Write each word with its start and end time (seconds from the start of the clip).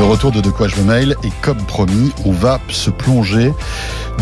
Le 0.00 0.06
retour 0.06 0.32
de 0.32 0.40
De 0.40 0.48
quoi 0.48 0.66
je 0.66 0.76
me 0.76 0.84
mail 0.84 1.14
et 1.24 1.28
comme 1.42 1.58
promis, 1.58 2.10
on 2.24 2.32
va 2.32 2.58
se 2.70 2.88
plonger 2.88 3.52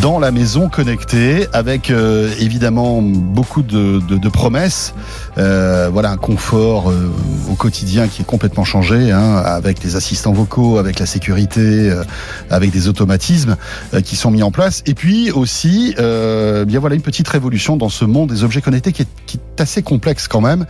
dans 0.03 0.19
la 0.19 0.33
maison 0.33 0.69
connectée 0.69 1.47
avec 1.53 1.93
euh, 1.93 2.35
évidemment 2.41 3.01
beaucoup 3.01 3.63
de, 3.63 4.01
de, 4.01 4.17
de 4.17 4.29
promesses. 4.29 4.93
Euh, 5.39 5.89
voilà 5.93 6.11
un 6.11 6.17
confort 6.17 6.91
euh, 6.91 7.09
au 7.49 7.55
quotidien 7.55 8.09
qui 8.09 8.23
est 8.23 8.25
complètement 8.25 8.65
changé 8.65 9.13
hein, 9.13 9.37
avec 9.37 9.85
les 9.85 9.95
assistants 9.95 10.33
vocaux, 10.33 10.79
avec 10.79 10.99
la 10.99 11.07
sécurité, 11.07 11.61
euh, 11.61 12.03
avec 12.51 12.73
des 12.73 12.89
automatismes 12.89 13.57
euh, 13.95 14.01
qui 14.01 14.17
sont 14.17 14.33
mis 14.33 14.43
en 14.43 14.51
place. 14.51 14.83
Et 14.85 14.95
puis 14.95 15.31
aussi, 15.31 15.95
bien 15.97 16.81
voilà 16.81 16.97
une 16.97 17.03
petite 17.03 17.29
révolution 17.29 17.77
dans 17.77 17.89
ce 17.89 18.05
monde 18.05 18.31
des 18.31 18.43
objets 18.43 18.63
connectés 18.63 18.91
qui 18.91 19.03
est, 19.03 19.09
qui 19.27 19.37
est 19.37 19.61
assez 19.61 19.83
complexe 19.83 20.27
quand 20.27 20.41
même. 20.41 20.67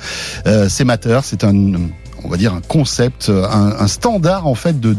c'est 0.68 0.84
Matter, 0.84 1.20
c'est 1.22 1.44
un 1.44 1.54
on 2.28 2.30
va 2.30 2.36
dire 2.36 2.52
un 2.52 2.60
concept, 2.60 3.30
un, 3.30 3.74
un, 3.78 3.88
standard 3.88 4.46
en 4.46 4.54
fait 4.54 4.78
de, 4.78 4.94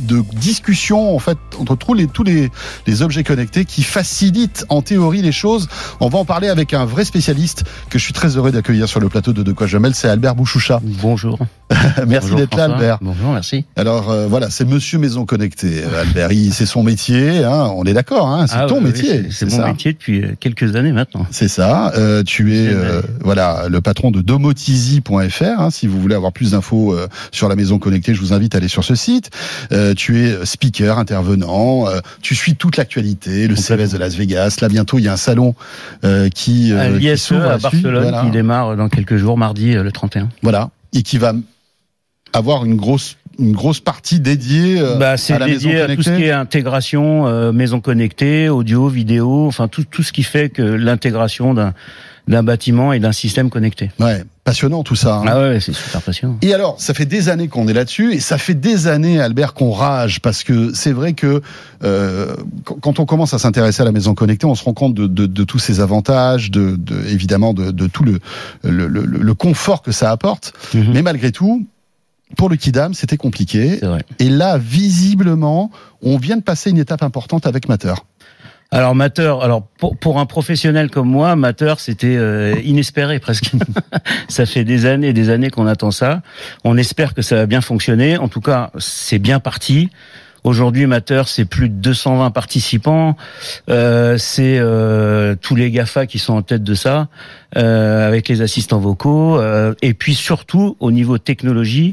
de 0.00 0.22
discussion 0.34 1.16
en 1.16 1.18
fait 1.18 1.38
entre 1.58 1.76
tous 1.76 1.94
les 1.94 2.06
tous 2.06 2.24
les, 2.24 2.50
les 2.86 3.02
objets 3.02 3.24
connectés 3.24 3.64
qui 3.64 3.82
facilite 3.82 4.66
en 4.68 4.82
théorie 4.82 5.22
les 5.22 5.32
choses. 5.32 5.68
On 6.00 6.08
va 6.08 6.18
en 6.18 6.26
parler 6.26 6.48
avec 6.48 6.74
un 6.74 6.84
vrai 6.84 7.06
spécialiste 7.06 7.64
que 7.88 7.98
je 7.98 8.04
suis 8.04 8.12
très 8.12 8.36
heureux 8.36 8.52
d'accueillir 8.52 8.86
sur 8.86 9.00
le 9.00 9.08
plateau 9.08 9.32
de 9.32 9.42
De 9.42 9.52
quoi 9.52 9.66
je 9.66 9.78
mêle, 9.78 9.94
c'est 9.94 10.08
Albert 10.08 10.34
Bouchoucha. 10.34 10.80
Bonjour. 10.82 11.38
merci 12.06 12.34
d'être 12.34 12.56
là 12.56 12.64
Albert. 12.64 12.98
Bonjour, 13.00 13.32
merci. 13.32 13.64
Alors 13.76 14.10
euh, 14.10 14.26
voilà, 14.26 14.50
c'est 14.50 14.66
Monsieur 14.66 14.98
Maison 14.98 15.24
Connectée, 15.24 15.82
Albert. 15.84 16.28
C'est 16.52 16.66
son 16.66 16.82
métier, 16.82 17.44
hein, 17.44 17.70
on 17.74 17.84
est 17.84 17.94
d'accord, 17.94 18.28
hein, 18.28 18.46
c'est 18.46 18.56
ah, 18.56 18.66
ton 18.66 18.78
oui, 18.78 18.84
métier. 18.84 19.30
C'est 19.30 19.46
mon 19.46 19.56
ça. 19.56 19.66
métier 19.68 19.92
depuis 19.92 20.22
euh, 20.22 20.34
quelques 20.38 20.76
années 20.76 20.92
maintenant. 20.92 21.26
C'est 21.30 21.48
ça. 21.48 21.92
Euh, 21.96 22.22
tu 22.22 22.54
es 22.56 22.68
euh, 22.68 23.00
voilà 23.20 23.68
le 23.68 23.80
patron 23.80 24.10
de 24.10 24.20
domotizy.fr. 24.20 25.44
Hein, 25.44 25.70
si 25.70 25.86
vous 25.86 26.00
voulez 26.00 26.14
avoir 26.14 26.32
plus 26.32 26.52
d'infos 26.52 26.73
euh, 26.74 27.08
sur 27.32 27.48
la 27.48 27.56
maison 27.56 27.78
connectée, 27.78 28.14
je 28.14 28.20
vous 28.20 28.32
invite 28.32 28.54
à 28.54 28.58
aller 28.58 28.68
sur 28.68 28.84
ce 28.84 28.94
site. 28.94 29.30
Euh, 29.72 29.94
tu 29.94 30.24
es 30.24 30.44
speaker, 30.44 30.98
intervenant. 30.98 31.86
tu 32.22 32.34
suis 32.34 32.56
toute 32.56 32.76
l'actualité, 32.76 33.48
le 33.48 33.56
CES 33.56 33.92
de 33.92 33.98
Las 33.98 34.14
Vegas. 34.16 34.58
Là 34.60 34.68
bientôt, 34.68 34.98
il 34.98 35.04
y 35.04 35.08
a 35.08 35.12
un 35.12 35.16
salon 35.16 35.54
qui, 36.34 36.72
euh, 36.72 36.98
qui 36.98 37.18
s'ouvre 37.18 37.50
à 37.50 37.58
Barcelone, 37.58 38.02
voilà. 38.02 38.22
qui 38.22 38.30
démarre 38.30 38.76
dans 38.76 38.88
quelques 38.88 39.16
jours, 39.16 39.38
mardi 39.38 39.74
le 39.74 39.92
31. 39.92 40.28
Voilà, 40.42 40.70
et 40.92 41.02
qui 41.02 41.18
va 41.18 41.32
avoir 42.32 42.64
une 42.64 42.76
grosse 42.76 43.16
une 43.38 43.52
grosse 43.52 43.80
partie 43.80 44.20
dédiée 44.20 44.80
euh, 44.80 44.96
bah, 44.96 45.14
à 45.28 45.38
la 45.38 45.46
dédié 45.46 45.72
maison 45.72 45.86
connectée. 45.86 45.92
à 45.92 45.96
tout 45.96 46.02
ce 46.02 46.10
qui 46.10 46.24
est 46.24 46.30
intégration, 46.30 47.26
euh, 47.26 47.52
maison 47.52 47.80
connectée, 47.80 48.48
audio, 48.48 48.88
vidéo, 48.88 49.46
enfin 49.46 49.68
tout 49.68 49.84
tout 49.84 50.02
ce 50.02 50.12
qui 50.12 50.22
fait 50.22 50.50
que 50.50 50.62
l'intégration 50.62 51.54
d'un 51.54 51.74
d'un 52.28 52.42
bâtiment 52.42 52.92
et 52.92 53.00
d'un 53.00 53.12
système 53.12 53.50
connecté. 53.50 53.90
Ouais, 53.98 54.22
passionnant 54.44 54.82
tout 54.84 54.94
ça. 54.94 55.16
Hein. 55.16 55.24
Ah 55.26 55.40
ouais, 55.40 55.60
c'est 55.60 55.72
super 55.72 56.02
passionnant. 56.02 56.36
Et 56.42 56.52
alors, 56.54 56.76
ça 56.78 56.92
fait 56.94 57.06
des 57.06 57.28
années 57.28 57.48
qu'on 57.48 57.66
est 57.66 57.72
là-dessus, 57.72 58.12
et 58.12 58.20
ça 58.20 58.38
fait 58.38 58.54
des 58.54 58.86
années, 58.86 59.18
Albert, 59.20 59.54
qu'on 59.54 59.72
rage, 59.72 60.20
parce 60.20 60.44
que 60.44 60.72
c'est 60.74 60.92
vrai 60.92 61.14
que 61.14 61.40
euh, 61.82 62.36
quand 62.82 62.98
on 62.98 63.06
commence 63.06 63.32
à 63.34 63.38
s'intéresser 63.38 63.82
à 63.82 63.84
la 63.84 63.92
maison 63.92 64.14
connectée, 64.14 64.46
on 64.46 64.54
se 64.54 64.64
rend 64.64 64.74
compte 64.74 64.94
de, 64.94 65.06
de, 65.06 65.26
de 65.26 65.44
tous 65.44 65.58
ses 65.58 65.80
avantages, 65.80 66.50
de, 66.50 66.76
de 66.76 66.96
évidemment 67.08 67.54
de, 67.54 67.70
de, 67.70 67.86
tout 67.86 68.04
le, 68.04 68.20
le, 68.62 68.86
le, 68.86 69.04
le, 69.04 69.34
confort 69.34 69.82
que 69.82 69.92
ça 69.92 70.10
apporte. 70.10 70.52
Mm 70.74 70.78
-hmm. 70.80 70.92
Mais 70.92 71.02
malgré 71.02 71.32
tout, 71.32 71.66
pour 72.36 72.48
le 72.48 72.56
Kidam, 72.56 72.94
c'était 72.94 73.16
compliqué. 73.16 73.80
Et 74.18 74.28
là, 74.28 74.58
visiblement, 74.58 75.70
on 76.02 76.16
vient 76.18 76.36
de 76.36 76.42
passer 76.42 76.70
une 76.70 76.78
étape 76.78 77.02
importante 77.02 77.46
avec 77.46 77.68
Matter. 77.68 77.94
Alors 78.70 78.94
Matter, 78.94 79.34
alors 79.40 79.62
pour, 79.78 79.96
pour, 79.96 80.18
un 80.18 80.26
professionnel 80.26 80.90
comme 80.90 81.08
moi, 81.08 81.36
Matter 81.36 81.74
c'était 81.78 82.16
euh, 82.16 82.54
inespéré 82.64 83.20
presque. 83.20 83.52
ça 84.28 84.46
fait 84.46 84.64
des 84.64 84.86
années 84.86 85.08
et 85.08 85.12
des 85.12 85.30
années 85.30 85.50
qu'on 85.50 85.66
attend 85.66 85.90
ça. 85.90 86.22
On 86.64 86.76
espère 86.76 87.14
que 87.14 87.22
ça 87.22 87.36
va 87.36 87.46
bien 87.46 87.60
fonctionner. 87.60 88.18
En 88.18 88.28
tout 88.28 88.40
cas, 88.40 88.70
c'est 88.78 89.18
bien 89.18 89.38
parti. 89.38 89.90
Aujourd'hui, 90.44 90.84
Matter, 90.86 91.22
c'est 91.24 91.46
plus 91.46 91.70
de 91.70 91.74
220 91.74 92.30
participants. 92.30 93.16
Euh, 93.70 94.18
c'est 94.18 94.58
euh, 94.58 95.36
tous 95.40 95.56
les 95.56 95.70
GAFA 95.70 96.04
qui 96.04 96.18
sont 96.18 96.34
en 96.34 96.42
tête 96.42 96.62
de 96.62 96.74
ça, 96.74 97.08
euh, 97.56 98.06
avec 98.06 98.28
les 98.28 98.42
assistants 98.42 98.78
vocaux. 98.78 99.40
Euh, 99.40 99.72
et 99.80 99.94
puis 99.94 100.14
surtout, 100.14 100.76
au 100.80 100.90
niveau 100.90 101.16
technologie, 101.16 101.92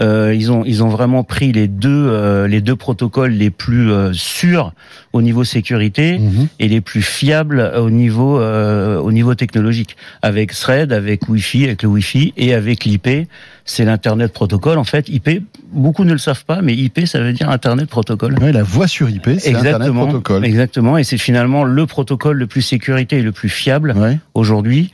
euh, 0.00 0.34
ils 0.34 0.50
ont 0.50 0.64
ils 0.64 0.82
ont 0.82 0.88
vraiment 0.88 1.24
pris 1.24 1.52
les 1.52 1.68
deux 1.68 1.90
euh, 1.90 2.48
les 2.48 2.62
deux 2.62 2.74
protocoles 2.74 3.32
les 3.32 3.50
plus 3.50 3.90
sûrs 4.14 4.72
au 5.12 5.20
niveau 5.20 5.44
sécurité 5.44 6.16
-hmm. 6.16 6.46
et 6.58 6.68
les 6.68 6.80
plus 6.80 7.02
fiables 7.02 7.70
au 7.76 7.90
niveau 7.90 8.40
au 8.40 9.12
niveau 9.12 9.34
technologique, 9.34 9.96
avec 10.22 10.52
Thread, 10.54 10.94
avec 10.94 11.28
Wi-Fi, 11.28 11.64
avec 11.64 11.82
le 11.82 11.90
Wi-Fi 11.90 12.32
et 12.38 12.54
avec 12.54 12.86
l'IP. 12.86 13.28
C'est 13.70 13.84
l'internet 13.84 14.32
protocole. 14.32 14.78
En 14.78 14.84
fait, 14.84 15.08
IP, 15.08 15.44
beaucoup 15.72 16.02
ne 16.02 16.10
le 16.10 16.18
savent 16.18 16.44
pas, 16.44 16.60
mais 16.60 16.74
IP, 16.74 17.06
ça 17.06 17.20
veut 17.20 17.32
dire 17.32 17.48
internet 17.48 17.88
protocole. 17.88 18.34
Oui, 18.42 18.50
la 18.50 18.64
voix 18.64 18.88
sur 18.88 19.08
IP, 19.08 19.30
c'est 19.38 19.54
internet 19.54 19.92
protocole. 19.92 20.44
Exactement, 20.44 20.98
et 20.98 21.04
c'est 21.04 21.18
finalement 21.18 21.62
le 21.62 21.86
protocole 21.86 22.36
le 22.36 22.48
plus 22.48 22.62
sécurité 22.62 23.18
et 23.18 23.22
le 23.22 23.30
plus 23.30 23.48
fiable 23.48 23.94
ouais. 23.96 24.18
aujourd'hui. 24.34 24.90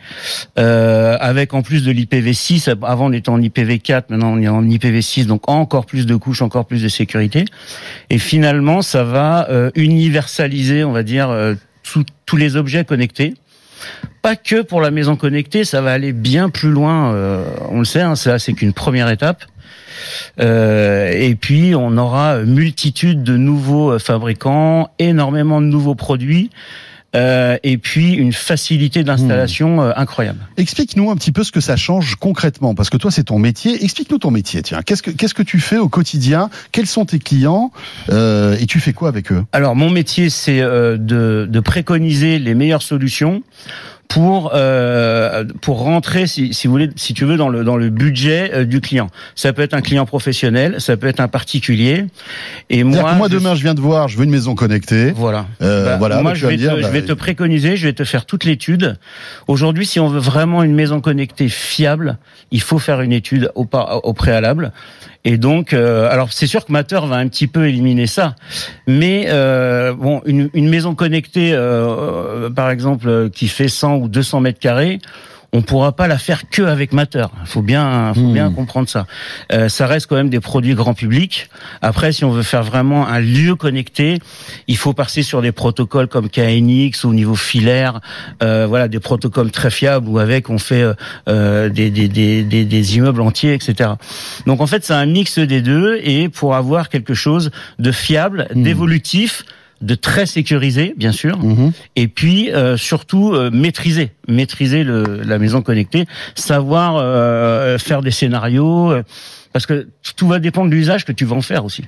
Euh, 0.59 1.17
avec 1.21 1.55
en 1.55 1.63
plus 1.63 1.85
de 1.85 1.91
l'IPv6, 1.91 2.77
avant 2.83 3.07
on 3.07 3.13
était 3.13 3.31
en 3.31 3.41
IPv4, 3.41 4.05
maintenant 4.11 4.35
on 4.35 4.43
est 4.43 4.49
en 4.49 4.63
IPv6, 4.63 5.25
donc 5.25 5.49
encore 5.49 5.87
plus 5.87 6.05
de 6.05 6.15
couches, 6.15 6.43
encore 6.43 6.67
plus 6.67 6.83
de 6.83 6.89
sécurité. 6.89 7.47
Et 8.11 8.19
finalement, 8.19 8.83
ça 8.83 9.05
va 9.05 9.49
euh, 9.49 9.71
universaliser, 9.75 10.85
on 10.85 10.93
va 10.93 11.03
dire, 11.03 11.31
euh, 11.31 11.55
tous 12.27 12.37
les 12.37 12.57
objets 12.57 12.85
connectés. 12.85 13.33
Pas 14.23 14.37
que 14.37 14.63
pour 14.63 14.81
la 14.81 14.91
maison 14.91 15.17
connectée, 15.17 15.65
ça 15.65 15.81
va 15.81 15.93
aller 15.93 16.13
bien 16.13 16.51
plus 16.51 16.71
loin. 16.71 17.13
Euh, 17.15 17.45
on 17.71 17.81
le 17.81 17.85
sait, 17.85 18.01
hein, 18.01 18.17
ça 18.17 18.39
c'est 18.39 18.53
qu'une 18.53 18.73
première 18.73 19.09
étape. 19.09 19.45
Euh, 20.41 21.11
et 21.13 21.35
puis 21.35 21.75
on 21.75 21.97
aura 21.97 22.39
multitude 22.41 23.23
de 23.23 23.37
nouveaux 23.37 23.99
fabricants, 23.99 24.91
énormément 24.99 25.61
de 25.61 25.67
nouveaux 25.67 25.95
produits. 25.95 26.51
Euh, 27.15 27.57
et 27.63 27.79
puis 27.79 28.13
une 28.13 28.33
facilité 28.33 29.05
d'installation 29.05 29.77
mmh. 29.77 29.95
incroyable. 29.97 30.41
Explique-nous 30.57 31.11
un 31.11 31.17
petit 31.17 31.33
peu 31.33 31.45
ce 31.45 31.53
que 31.53 31.61
ça 31.61 31.77
change 31.77 32.17
concrètement, 32.17 32.75
parce 32.75 32.91
que 32.91 32.97
toi 32.97 33.11
c'est 33.11 33.25
ton 33.25 33.39
métier. 33.39 33.83
Explique-nous 33.85 34.19
ton 34.19 34.31
métier. 34.31 34.61
Tiens, 34.63 34.83
qu'est-ce 34.83 35.03
que 35.03 35.11
qu'est-ce 35.11 35.35
que 35.35 35.43
tu 35.43 35.61
fais 35.61 35.79
au 35.79 35.89
quotidien? 35.89 36.51
Quels 36.73 36.87
sont 36.87 37.07
tes 37.07 37.19
clients? 37.19 37.71
Euh, 38.11 38.57
et 38.61 38.67
tu 38.67 38.81
fais 38.81 38.93
quoi 38.93 39.09
avec 39.09 39.33
eux? 39.33 39.45
Alors 39.53 39.77
mon 39.77 39.89
métier 39.89 40.29
c'est 40.31 40.61
euh, 40.61 40.97
de, 40.99 41.47
de 41.49 41.61
préconiser 41.61 42.39
les 42.39 42.55
meilleures 42.55 42.83
solutions 42.83 43.43
pour 44.09 44.53
euh, 44.55 45.45
pour 45.61 45.81
rentrer 45.81 46.27
si, 46.27 46.55
si 46.55 46.67
vous 46.67 46.73
voulez 46.73 46.91
si 46.97 47.15
tu 47.15 47.25
veux 47.25 47.37
dans 47.37 47.49
le 47.49 47.65
dans 47.65 47.77
le 47.77 47.91
budget 47.91 48.51
euh, 48.55 48.65
du 48.65 48.81
client. 48.81 49.09
Ça 49.35 49.53
peut 49.53 49.63
être 49.63 49.75
un 49.75 49.81
client 49.81 50.07
professionnel, 50.07 50.77
ça 50.79 50.97
peut 50.97 51.07
être 51.07 51.21
un 51.21 51.29
particulier. 51.29 52.05
Et 52.71 52.85
moi, 52.85 53.15
moi 53.15 53.29
demain 53.29 53.55
je... 53.55 53.59
je 53.59 53.63
viens 53.65 53.75
de 53.75 53.81
voir, 53.81 54.09
je 54.09 54.17
veux 54.17 54.25
une 54.25 54.31
maison 54.31 54.55
connectée. 54.55 55.13
Voilà. 55.13 55.47
Euh, 55.63 55.85
bah, 55.85 55.97
voilà. 55.99 56.23
Moi 56.23 56.35
je 56.35 56.47
vais, 56.47 56.57
dire, 56.57 56.75
te, 56.75 56.81
bah, 56.81 56.87
je 56.87 56.93
vais 56.93 57.03
te 57.03 57.13
préconiser, 57.13 57.77
je 57.77 57.87
vais 57.87 57.93
te 57.93 58.05
faire 58.05 58.27
toute 58.27 58.45
l'étude. 58.45 58.97
Aujourd'hui, 59.49 59.87
si 59.87 60.01
on 60.01 60.09
veut 60.09 60.21
vraiment 60.21 60.63
une 60.63 60.75
maison 60.75 61.01
connectée 61.01 61.49
fiable, 61.49 62.19
il 62.51 62.61
faut 62.61 62.79
faire 62.79 63.01
une 63.01 63.13
étude 63.13 63.51
au, 63.55 63.67
au 63.73 64.13
préalable. 64.13 64.73
Et 65.27 65.39
donc, 65.39 65.73
euh, 65.73 66.09
alors 66.09 66.33
c'est 66.33 66.47
sûr 66.47 66.65
que 66.65 66.71
Matter 66.71 67.01
va 67.05 67.17
un 67.17 67.27
petit 67.27 67.49
peu 67.49 67.67
éliminer 67.67 68.07
ça, 68.07 68.37
mais 68.87 69.27
euh, 69.27 69.93
bon, 69.93 70.23
une, 70.25 70.51
une, 70.55 70.69
maison 70.69 70.95
connectée, 70.95 71.51
euh, 71.53 72.49
par 72.49 72.71
exemple, 72.71 73.29
qui 73.31 73.49
fait 73.49 73.67
100 73.67 73.96
ou 73.97 74.09
200 74.09 74.41
mètres 74.41 74.59
carrés, 74.59 75.01
on 75.53 75.63
pourra 75.63 75.93
pas 75.93 76.07
la 76.07 76.19
faire 76.19 76.49
que 76.51 76.63
avec 76.63 76.93
Matter. 76.93 77.27
Il 77.43 77.47
faut 77.47 77.63
bien, 77.63 78.13
faut 78.15 78.21
mmh. 78.21 78.33
bien 78.35 78.51
comprendre 78.51 78.89
ça. 78.89 79.07
Euh, 79.53 79.69
ça 79.69 79.87
reste 79.87 80.07
quand 80.07 80.17
même 80.17 80.29
des 80.29 80.41
produits 80.41 80.75
grand 80.75 80.95
public. 80.95 81.49
Après, 81.83 82.13
si 82.13 82.25
on 82.25 82.31
veut 82.31 82.43
faire 82.43 82.63
vraiment 82.63 83.07
un 83.07 83.21
lieu 83.21 83.55
connecté, 83.55 84.19
il 84.69 84.77
faut 84.77 84.93
passer 84.93 85.23
sur 85.23 85.43
des 85.43 85.53
protocoles 85.53 86.09
comme 86.09 86.29
KNX 86.29 87.05
au 87.05 87.15
niveau 87.15 87.37
filaire. 87.37 88.01
Euh, 88.43 88.67
voilà, 88.69 88.89
des 88.89 89.01
protocoles 89.01 89.51
très 89.51 89.71
fiables 89.71 90.09
où 90.09 90.19
avec 90.19 90.51
on 90.51 90.59
fait 90.59 90.85
euh, 91.29 91.69
des, 91.69 91.91
des, 91.91 92.09
des, 92.09 92.43
des, 92.43 92.65
des 92.65 92.97
immeubles 92.97 93.21
entiers, 93.21 93.55
etc. 93.55 93.91
Donc 94.47 94.61
en 94.61 94.67
fait, 94.67 94.85
c'est 94.85 94.95
un 94.95 95.07
mix 95.07 95.39
des 95.39 95.63
deux 95.63 95.99
et 96.03 96.29
pour 96.29 96.55
avoir 96.55 96.89
quelque 96.89 97.15
chose 97.15 97.51
de 97.79 97.93
fiable, 97.93 98.49
mmh. 98.55 98.63
d'évolutif 98.63 99.45
de 99.83 99.95
très 99.95 100.25
sécurisé, 100.27 100.95
bien 100.97 101.13
sûr, 101.13 101.39
mmh. 101.39 101.73
et 101.97 102.09
puis 102.09 102.51
euh, 102.51 102.77
surtout 102.77 103.35
euh, 103.35 103.51
maîtriser, 103.51 104.13
maîtriser 104.27 104.85
le, 104.85 105.21
la 105.23 105.39
maison 105.39 105.61
connectée, 105.61 106.07
savoir 106.35 106.97
euh, 106.97 107.77
faire 107.77 108.01
des 108.01 108.11
scénarios, 108.11 108.91
euh, 108.91 109.03
parce 109.53 109.67
que 109.67 109.89
tout 110.17 110.29
va 110.29 110.39
dépendre 110.39 110.71
de 110.71 110.75
l'usage 110.75 111.05
que 111.05 111.13
tu 111.13 111.25
vas 111.27 111.37
en 111.37 111.43
faire 111.43 111.65
aussi. 111.65 111.85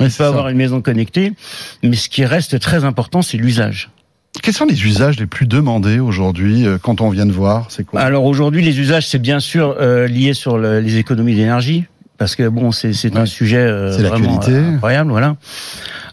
Ouais, 0.00 0.08
tu 0.08 0.16
peux 0.16 0.24
avoir 0.24 0.48
une 0.48 0.56
maison 0.56 0.80
connectée, 0.80 1.32
mais 1.82 1.96
ce 1.96 2.08
qui 2.08 2.24
reste 2.24 2.58
très 2.60 2.84
important, 2.84 3.20
c'est 3.20 3.36
l'usage. 3.36 3.90
Quels 4.42 4.54
sont 4.54 4.66
les 4.66 4.84
usages 4.84 5.18
les 5.18 5.26
plus 5.26 5.46
demandés 5.46 5.98
aujourd'hui 5.98 6.66
euh, 6.66 6.78
quand 6.78 7.00
on 7.00 7.10
vient 7.10 7.26
de 7.26 7.32
voir? 7.32 7.66
C'est 7.70 7.84
quoi? 7.84 8.00
Alors 8.00 8.24
aujourd'hui, 8.24 8.62
les 8.62 8.78
usages, 8.80 9.06
c'est 9.06 9.18
bien 9.18 9.40
sûr 9.40 9.76
lié 9.78 10.32
sur 10.32 10.56
le, 10.56 10.80
les 10.80 10.96
économies 10.96 11.34
d'énergie 11.34 11.84
parce 12.18 12.36
que 12.36 12.48
bon, 12.48 12.72
c'est 12.72 12.88
ouais. 13.04 13.16
un 13.16 13.26
sujet 13.26 13.58
euh, 13.58 13.96
vraiment 13.96 14.40
euh, 14.48 14.74
incroyable, 14.74 15.10
voilà. 15.10 15.36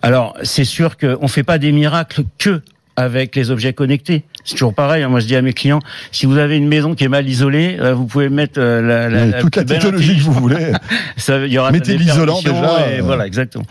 Alors, 0.02 0.36
c'est 0.44 0.66
sûr 0.66 0.98
qu'on 0.98 1.28
fait 1.28 1.44
pas 1.44 1.58
des 1.58 1.72
miracles 1.72 2.24
que 2.38 2.62
avec 2.98 3.36
les 3.36 3.52
objets 3.52 3.74
connectés. 3.74 4.24
C'est 4.46 4.54
toujours 4.54 4.74
pareil. 4.74 5.04
hein. 5.04 5.10
Moi, 5.10 5.20
je 5.20 5.26
dis 5.26 5.36
à 5.36 5.42
mes 5.42 5.52
clients, 5.52 5.82
si 6.14 6.26
vous 6.26 6.38
avez 6.38 6.56
une 6.56 6.68
maison 6.70 6.96
qui 6.96 7.04
est 7.04 7.10
mal 7.10 7.28
isolée, 7.28 7.76
euh, 7.82 7.94
vous 7.94 8.06
pouvez 8.06 8.30
mettre 8.30 8.54
euh, 8.58 8.82
la, 8.82 9.10
la, 9.10 9.26
la 9.26 9.42
toute 9.42 9.54
la 9.58 9.66
technologie 9.66 10.16
que 10.16 10.22
vous 10.22 10.32
voulez. 10.32 10.72
ça, 11.18 11.40
il 11.46 11.52
y 11.52 11.58
aura 11.58 11.72
Mettez 11.74 11.98
l'isolant 11.98 12.40
déjà, 12.42 12.88
et. 12.96 13.02
Voilà, 13.02 13.28
exactement. 13.28 13.66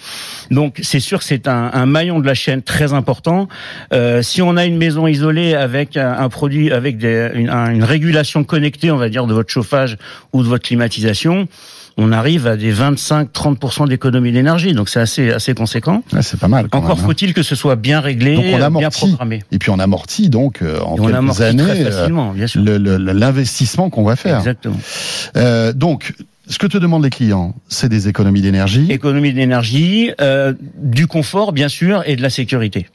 Donc 0.51 0.79
c'est 0.83 1.01
sûr 1.01 1.21
que 1.21 1.25
c'est 1.25 1.49
un, 1.49 1.71
un 1.73 1.87
maillon 1.87 2.19
de 2.19 2.27
la 2.27 2.35
chaîne 2.35 2.61
très 2.61 2.93
important. 2.93 3.49
Euh, 3.95 4.21
si 4.21 4.43
on 4.43 4.59
a 4.59 4.67
une 4.67 4.77
maison 4.77 5.07
isolée 5.07 5.55
avec 5.55 5.97
un, 5.97 6.13
un 6.19 6.29
produit, 6.29 6.71
avec 6.71 6.99
des, 6.99 7.31
une, 7.35 7.49
un- 7.49 7.71
une 7.71 7.85
régulation 7.85 8.45
connectée, 8.45 8.91
on 8.91 8.99
va 8.99 9.09
dire, 9.09 9.27
de 9.27 9.33
votre 9.33 9.51
chauffage 9.51 9.97
ou 10.35 10.43
de 10.43 10.49
votre 10.49 10.65
climatisation, 10.65 11.49
on 11.97 12.13
arrive 12.13 12.47
à 12.47 12.57
des 12.57 12.73
25-30% 12.75 13.89
d'économie 13.89 14.33
d'énergie. 14.33 14.73
Donc 14.73 14.89
c'est 14.89 15.01
assez 15.01 15.31
assez 15.31 15.55
conséquent. 15.55 16.03
Ouais, 16.13 16.23
c'est 16.23 16.39
pas 16.39 16.49
mal. 16.49 16.69
Quand 16.69 16.79
Encore 16.79 16.99
hein. 16.99 17.03
faut-il 17.05 17.35
que 17.35 17.43
ce 17.43 17.55
soit 17.55 17.77
bien 17.77 18.01
réglé, 18.01 18.35
Donc 18.35 18.45
on 18.53 18.61
euh, 18.61 18.71
bien 18.71 18.91
programmé. 18.91 19.43
Et 19.53 19.59
puis 19.59 19.71
on 19.71 19.79
amortit 19.79 20.29
donc 20.29 20.63
euh, 20.63 20.81
en 20.81 20.97
on 20.99 21.07
quelques 21.07 21.41
années 21.41 21.63
euh, 21.67 23.13
l'investissement 23.13 23.91
qu'on 23.91 24.05
va 24.05 24.17
faire. 24.17 24.39
Exactement. 24.39 24.77
Euh, 25.37 25.73
donc, 25.73 26.15
ce 26.49 26.59
que 26.59 26.67
te 26.67 26.77
demandent 26.77 27.05
les 27.05 27.11
clients, 27.11 27.55
c'est 27.69 27.89
des 27.89 28.09
économies 28.09 28.43
d'énergie. 28.43 28.91
Économie 28.91 29.33
d'énergie, 29.33 30.11
euh, 30.21 30.53
du 30.77 31.07
confort 31.07 31.53
bien 31.53 31.69
sûr 31.69 32.03
et 32.07 32.17
de 32.17 32.23
la 32.23 32.31
sécurité. 32.31 32.87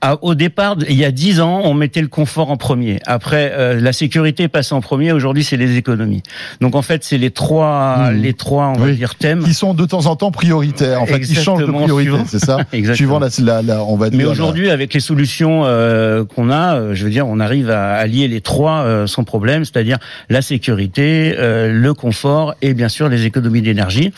À- 0.00 0.18
au 0.22 0.34
départ, 0.34 0.76
il 0.88 0.96
y 0.96 1.04
a 1.04 1.10
dix 1.10 1.40
ans, 1.40 1.62
on 1.64 1.72
mettait 1.72 2.02
le 2.02 2.08
confort 2.08 2.50
en 2.50 2.56
premier. 2.58 2.98
Après, 3.06 3.52
euh, 3.54 3.80
la 3.80 3.92
sécurité 3.92 4.48
passait 4.48 4.74
en 4.74 4.80
premier. 4.82 5.12
Aujourd'hui, 5.12 5.44
c'est 5.44 5.56
les 5.56 5.76
économies. 5.76 6.22
Donc 6.60 6.74
en 6.74 6.82
fait, 6.82 7.04
c'est 7.04 7.16
les 7.16 7.30
trois, 7.30 8.10
Mhm. 8.10 8.20
les 8.22 8.34
trois, 8.34 8.66
on 8.68 8.78
va 8.78 8.90
dire 8.92 9.14
thèmes. 9.14 9.42
Qui 9.44 9.54
sont 9.54 9.72
de 9.72 9.86
temps 9.86 10.06
en 10.06 10.16
temps 10.16 10.30
prioritaires. 10.30 11.00
En 11.00 11.06
fait, 11.06 11.18
ils 11.18 11.38
changent 11.38 11.60
de 11.64 11.70
priorité, 11.72 12.12
c'est 12.26 12.38
ça 12.38 12.58
Exactement. 12.72 12.94
Suivant 12.96 13.18
la, 13.18 13.28
la, 13.62 13.62
la- 13.62 13.84
on 13.84 13.96
va 13.96 14.10
dire. 14.10 14.18
Mais 14.18 14.24
la- 14.24 14.30
aujourd'hui, 14.30 14.68
avec 14.70 14.92
les 14.92 15.00
solutions 15.00 15.62
euh, 15.64 16.24
qu'on 16.24 16.50
a, 16.50 16.74
euh, 16.76 16.94
je 16.94 17.04
veux 17.04 17.10
dire, 17.10 17.26
on 17.26 17.40
arrive 17.40 17.70
à 17.70 17.94
allier 17.94 18.28
les 18.28 18.40
trois 18.42 18.82
euh, 18.84 19.06
sans 19.06 19.24
problème, 19.24 19.64
c'est-à-dire 19.64 19.98
la 20.28 20.42
sécurité, 20.42 21.34
euh, 21.38 21.72
le 21.72 21.94
confort 21.94 22.54
et 22.62 22.74
bien 22.74 22.88
sûr 22.88 23.08
les 23.08 23.24
économies 23.24 23.62
d'énergie. 23.62 24.12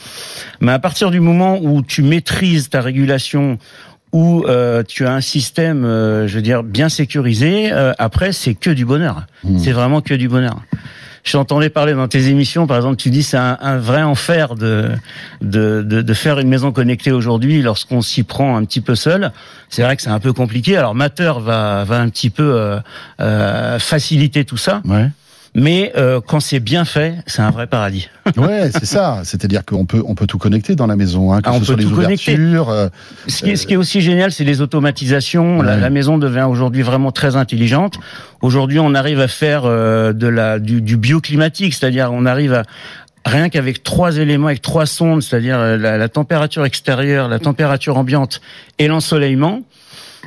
Mais 0.61 0.73
à 0.73 0.79
partir 0.79 1.11
du 1.11 1.21
moment 1.21 1.59
où 1.63 1.83
tu 1.83 2.03
maîtrises 2.03 2.71
ta 2.71 2.81
régulation, 2.81 3.59
où 4.13 4.45
euh, 4.47 4.83
tu 4.87 5.07
as 5.07 5.13
un 5.13 5.21
système, 5.21 5.85
euh, 5.85 6.27
je 6.27 6.37
veux 6.37 6.43
dire, 6.43 6.63
bien 6.63 6.89
sécurisé, 6.89 7.73
euh, 7.73 7.93
après 7.99 8.33
c'est 8.33 8.55
que 8.55 8.71
du 8.71 8.85
bonheur. 8.85 9.27
Mhm. 9.45 9.59
C'est 9.59 9.73
vraiment 9.73 10.01
que 10.01 10.15
du 10.15 10.29
bonheur. 10.29 10.57
J'entendais 11.25 11.71
parler 11.71 11.93
dans 11.93 12.07
tes 12.07 12.29
émissions, 12.29 12.69
par 12.69 12.77
exemple, 12.77 12.97
tu 12.97 13.11
dis 13.11 13.25
c'est 13.25 13.37
un, 13.37 13.59
un 13.61 13.79
vrai 13.79 14.03
enfer 14.05 14.55
de, 14.55 14.91
de, 15.41 15.83
de, 15.83 16.01
de 16.01 16.15
faire 16.15 16.39
une 16.39 16.47
maison 16.47 16.71
connectée 16.71 17.11
aujourd'hui 17.11 17.63
lorsqu'on 17.63 18.01
s'y 18.01 18.23
prend 18.23 18.57
un 18.57 18.65
petit 18.65 18.81
peu 18.81 18.95
seul. 18.95 19.33
C'est 19.69 19.83
vrai 19.83 19.97
que 19.97 20.03
c'est 20.03 20.09
un 20.11 20.21
peu 20.21 20.33
compliqué. 20.33 20.77
Alors 20.77 20.95
Matter 20.95 21.33
va, 21.41 21.83
va 21.83 21.99
un 22.01 22.09
petit 22.11 22.31
peu 22.31 22.55
euh, 22.55 22.79
euh, 23.21 23.81
faciliter 23.81 24.45
tout 24.45 24.57
ça, 24.57 24.83
Ouais, 24.85 25.11
mais 25.59 25.93
euh, 25.97 26.21
quand 26.21 26.41
c'est 26.41 26.61
bien 26.61 26.85
fait, 26.85 27.15
c'est 27.27 27.41
un 27.43 27.51
vrai 27.51 27.67
paradis. 27.67 28.09
ouais 28.37 28.71
c'est 28.73 28.85
ça. 28.85 29.23
C'est-à-dire 29.25 29.65
qu'on 29.65 29.87
peut, 29.87 30.03
on 30.07 30.15
peut 30.15 30.27
tout 30.27 30.39
connecter 30.39 30.77
dans 30.77 30.87
la 30.87 30.97
maison, 30.97 31.33
hein, 31.33 31.41
que 31.41 31.49
Ah, 31.49 31.55
on 31.55 31.59
ce 31.61 31.65
soit 31.65 31.75
peut 31.77 31.83
les 31.83 31.89
tout 31.89 31.95
connecter. 31.97 32.35
ouvertures. 32.35 32.69
euh, 32.71 32.89
Ce 33.27 33.43
qui, 33.43 33.51
est, 33.51 33.57
ce 33.57 33.67
qui 33.67 33.73
est 33.75 33.77
aussi 33.77 34.01
génial, 34.01 34.33
c'est 34.33 34.45
les 34.45 34.61
automatisations. 34.61 35.63
La, 35.63 35.75
Ouais. 35.75 35.81
la 35.81 35.91
maison 35.91 36.19
devient 36.19 36.47
aujourd'hui 36.49 36.83
vraiment 36.83 37.11
très 37.13 37.37
intelligente. 37.37 37.99
Aujourd'hui, 38.43 38.79
on 38.81 38.95
arrive 38.95 39.21
à 39.21 39.29
faire 39.29 39.63
euh, 39.65 40.13
de 40.13 40.27
la 40.29 40.59
du, 40.59 40.81
du 40.83 40.97
bioclimatique, 40.97 41.75
c'est-à-dire 41.75 42.11
on 42.13 42.27
arrive 42.27 42.53
à 42.55 42.63
rien 43.25 43.49
qu'avec 43.49 43.83
trois 43.83 44.19
éléments, 44.19 44.47
avec 44.49 44.63
trois 44.63 44.87
sondes, 44.87 45.23
c'est-à-dire 45.23 45.59
euh, 45.59 45.77
la, 45.77 45.97
la 45.99 46.09
température 46.09 46.65
extérieure, 46.65 47.29
la 47.29 47.39
température 47.41 47.97
ambiante 47.97 48.41
et 48.79 48.87
l'ensoleillement. 48.89 49.63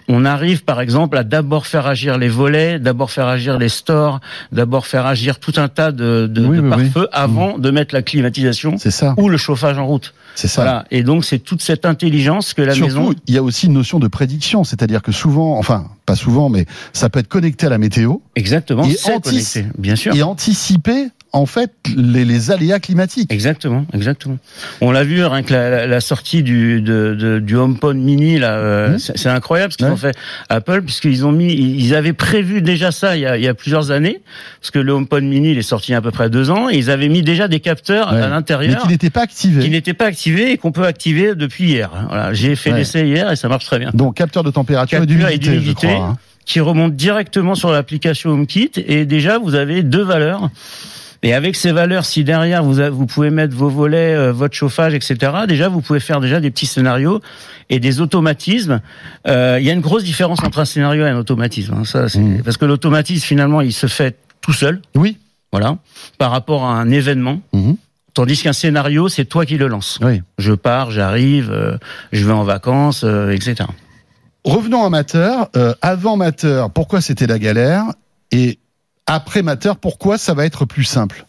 On 0.08 0.26
arrive, 0.26 0.64
par 0.64 0.82
exemple, 0.82 1.18
à 1.18 1.24
d'abord 1.24 1.68
faire 1.68 1.86
agir 1.88 2.18
les 2.18 2.30
volets, 2.30 2.80
d'abord 2.80 3.12
faire 3.12 3.28
agir 3.28 3.58
les 3.60 3.70
stores, 3.70 4.20
d'abord 4.52 4.88
faire 4.88 5.06
agir 5.06 5.40
tout 5.40 5.54
un 5.58 5.68
tas 5.68 5.92
de, 5.92 6.28
de, 6.28 6.46
Oui, 6.46 6.58
de 6.58 6.62
oui, 6.62 6.70
oui. 6.78 6.90
pare-feu 6.90 7.08
avant 7.12 7.58
de 7.58 7.72
mettre 7.72 7.94
la 7.94 8.02
climatisation 8.02 8.78
ça. 8.78 9.14
ou 9.18 9.30
le 9.30 9.38
chauffage 9.38 9.78
en 9.78 9.86
route. 9.86 10.14
C'est 10.40 10.48
ça. 10.48 10.62
Voilà. 10.64 10.86
Et 10.90 11.04
donc, 11.04 11.26
c'est 11.26 11.40
toute 11.40 11.62
cette 11.62 11.86
intelligence 11.86 12.54
que 12.54 12.62
la 12.62 12.74
Surtout, 12.74 12.88
maison 13.00 13.14
il 13.28 13.34
y 13.34 13.38
a 13.38 13.44
aussi 13.44 13.66
une 13.66 13.74
notion 13.74 14.00
de 14.00 14.08
prédiction, 14.08 14.64
c'est-à-dire 14.64 15.02
que 15.02 15.12
souvent, 15.12 15.58
enfin, 15.58 15.88
pas 16.06 16.16
souvent, 16.16 16.48
mais 16.48 16.66
ça 16.94 17.10
peut 17.10 17.20
être 17.20 17.28
connecté 17.28 17.66
à 17.66 17.70
la 17.70 17.78
météo 17.78 18.16
Exactement, 18.36 18.84
Et 18.86 18.96
connecté, 18.96 19.66
bien 19.78 19.98
sûr. 19.98 20.16
et 20.16 20.24
anticiper 20.24 21.10
en 21.32 21.46
fait 21.46 21.72
les, 21.96 22.26
les 22.26 22.50
aléas 22.50 22.80
climatiques. 22.80 23.32
Exactement, 23.32 23.86
exactement. 23.94 24.40
On 24.82 24.90
l'a 24.90 25.04
vu, 25.04 25.24
rien 25.24 25.44
que 25.44 25.54
la, 25.54 25.70
la- 25.70 25.86
la 25.88 26.02
sortie 26.02 26.42
du, 26.42 26.82
de, 26.82 27.16
de- 27.20 27.38
du 27.38 27.56
HomePod 27.56 27.98
Mini, 27.98 28.40
là, 28.40 28.54
euh, 28.58 28.96
Mmh. 28.96 28.98
c'est 29.14 29.30
incroyable 29.30 29.72
ce 29.74 29.78
qu'ils 29.78 29.86
Ouais. 29.86 29.92
ont 29.92 29.98
fait 29.98 30.16
Apple, 30.50 30.82
puisqu'ils 30.82 31.28
ont 31.28 31.32
mis, 31.32 31.54
ils 31.54 31.94
avaient 31.94 32.14
prévu 32.14 32.64
déjà 32.64 32.92
ça 32.92 33.16
il 33.16 33.22
y, 33.22 33.26
a, 33.28 33.38
il 33.38 33.44
y 33.44 33.48
a 33.48 33.54
plusieurs 33.54 33.92
années, 33.92 34.22
parce 34.60 34.72
que 34.72 34.80
le 34.80 34.92
HomePod 34.92 35.24
Mini, 35.24 35.52
il 35.52 35.58
est 35.60 35.62
sorti 35.62 35.90
il 35.90 35.92
y 35.92 35.96
a 35.96 36.00
à 36.00 36.02
peu 36.02 36.10
près 36.10 36.32
deux 36.32 36.50
ans, 36.50 36.68
et 36.68 36.78
ils 36.78 36.90
avaient 36.90 37.10
mis 37.10 37.22
déjà 37.22 37.48
des 37.48 37.60
capteurs 37.60 38.08
Ouais. 38.12 38.18
à 38.18 38.22
Mais 38.22 38.30
l'intérieur 38.30 38.82
qui 38.82 38.88
n'était 38.88 39.12
pas 39.12 39.22
activé. 39.22 39.62
qui 39.62 39.70
n'étaient 39.70 39.94
pas 39.94 40.06
activés 40.06 40.29
et 40.38 40.58
qu'on 40.58 40.72
peut 40.72 40.86
activer 40.86 41.36
depuis 41.36 41.66
hier. 41.66 41.90
Voilà, 42.08 42.34
j'ai 42.34 42.56
fait 42.56 42.72
Ouais. 42.72 42.80
l'essai 42.80 43.08
hier 43.08 43.32
et 43.32 43.36
ça 43.36 43.48
marche 43.50 43.66
très 43.66 43.80
bien. 43.80 43.90
Donc 43.94 44.16
capteur 44.16 44.44
de 44.44 44.52
température 44.52 45.00
Capteur 45.00 45.30
et 45.30 45.38
d'humidité, 45.38 45.90
hein. 45.90 46.18
qui 46.46 46.60
remonte 46.60 46.96
directement 46.96 47.56
sur 47.56 47.72
l'application 47.72 48.32
HomeKit 48.32 48.72
et 48.76 49.06
déjà 49.06 49.38
vous 49.40 49.56
avez 49.56 49.84
deux 49.84 50.04
valeurs. 50.04 50.50
Et 51.22 51.34
avec 51.34 51.58
ces 51.58 51.74
valeurs, 51.74 52.06
si 52.06 52.24
derrière 52.24 52.64
vous, 52.64 52.76
vous 52.94 53.06
pouvez 53.06 53.30
mettre 53.30 53.54
vos 53.54 53.68
volets, 53.68 54.16
euh, 54.16 54.32
votre 54.32 54.56
chauffage, 54.56 54.94
etc. 54.94 55.18
Déjà, 55.50 55.68
vous 55.68 55.82
pouvez 55.82 56.00
faire 56.00 56.22
déjà 56.22 56.40
des 56.40 56.50
petits 56.50 56.66
scénarios 56.66 57.20
et 57.70 57.82
des 57.82 58.00
automatismes. 58.00 58.80
Euh, 59.28 59.58
Il 59.60 59.66
y 59.66 59.70
a 59.70 59.74
une 59.74 59.82
grosse 59.82 60.06
différence 60.06 60.42
entre 60.42 60.60
un 60.60 60.66
scénario 60.66 61.06
et 61.06 61.10
un 61.10 61.18
automatisme. 61.18 61.74
hein. 61.74 61.84
ça, 61.84 62.06
Mhm. 62.18 62.42
parce 62.44 62.56
que 62.56 62.64
l'automatisme 62.64 63.26
finalement, 63.26 63.60
il 63.60 63.74
se 63.74 63.88
fait 63.88 64.16
tout 64.40 64.54
seul. 64.54 64.82
Oui. 64.96 65.18
Voilà, 65.52 65.78
par 66.20 66.32
rapport 66.32 66.64
à 66.64 66.80
un 66.80 66.90
événement. 66.90 67.42
Mhm. 67.52 67.76
Tandis 68.14 68.42
qu'un 68.42 68.54
scénario, 68.54 69.08
c'est 69.08 69.26
toi 69.26 69.46
qui 69.46 69.58
le 69.58 69.68
lances. 69.68 70.00
Oui. 70.02 70.22
Je 70.38 70.54
pars, 70.54 70.92
j'arrive, 70.92 71.52
euh, 71.52 71.78
je 72.12 72.26
vais 72.26 72.34
en 72.34 72.44
vacances, 72.44 73.04
euh, 73.04 73.32
etc. 73.32 73.66
Revenons 74.44 74.84
à 74.84 74.90
Matter. 74.90 75.36
Euh, 75.56 75.74
avant 75.82 76.18
Matter, 76.18 76.66
pourquoi 76.74 77.02
c'était 77.02 77.28
la 77.28 77.40
galère? 77.40 77.86
Et 78.32 78.60
après 79.06 79.42
Matter, 79.42 79.74
pourquoi 79.80 80.18
ça 80.18 80.34
va 80.34 80.46
être 80.46 80.66
plus 80.66 80.84
simple? 80.84 81.26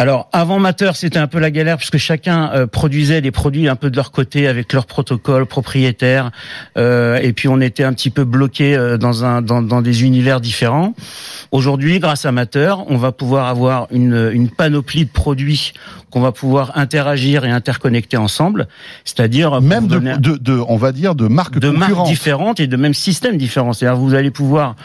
Alors, 0.00 0.28
avant 0.32 0.60
Matter, 0.60 0.92
c'était 0.94 1.18
un 1.18 1.26
peu 1.26 1.40
la 1.40 1.50
galère 1.50 1.76
puisque 1.76 1.96
chacun 1.98 2.52
euh, 2.54 2.66
produisait 2.68 3.20
des 3.20 3.32
produits 3.32 3.68
un 3.68 3.74
peu 3.74 3.90
de 3.90 3.96
leur 3.96 4.12
côté 4.12 4.46
avec 4.46 4.72
leur 4.72 4.86
protocole 4.86 5.44
propriétaire, 5.44 6.30
euh, 6.76 7.16
et 7.20 7.32
puis 7.32 7.48
on 7.48 7.60
était 7.60 7.82
un 7.82 7.92
petit 7.92 8.10
peu 8.10 8.22
bloqué 8.22 8.76
euh, 8.76 8.96
dans 8.96 9.24
un 9.24 9.42
dans, 9.42 9.60
dans 9.60 9.82
des 9.82 10.04
univers 10.04 10.40
différents. 10.40 10.94
Aujourd'hui, 11.50 11.98
grâce 11.98 12.24
à 12.26 12.30
Matter, 12.30 12.74
on 12.86 12.96
va 12.96 13.10
pouvoir 13.10 13.48
avoir 13.48 13.88
une, 13.90 14.30
une 14.32 14.48
panoplie 14.50 15.04
de 15.04 15.10
produits 15.10 15.72
qu'on 16.10 16.20
va 16.20 16.30
pouvoir 16.30 16.78
interagir 16.78 17.44
et 17.44 17.50
interconnecter 17.50 18.16
ensemble, 18.16 18.68
c'est-à-dire 19.04 19.60
Même 19.60 19.88
de, 19.88 19.94
donner- 19.94 20.16
de, 20.18 20.36
de- 20.36 20.62
on 20.68 20.76
va 20.76 20.92
dire, 20.92 21.16
de 21.16 21.26
marques 21.26 21.58
de 21.58 21.70
marques 21.70 22.06
différentes 22.06 22.60
et 22.60 22.68
de 22.68 22.76
même 22.76 22.94
systèmes 22.94 23.36
différents. 23.36 23.72
C'est-à-dire 23.72 23.98
vous 23.98 24.14
allez 24.14 24.30
pouvoir, 24.30 24.76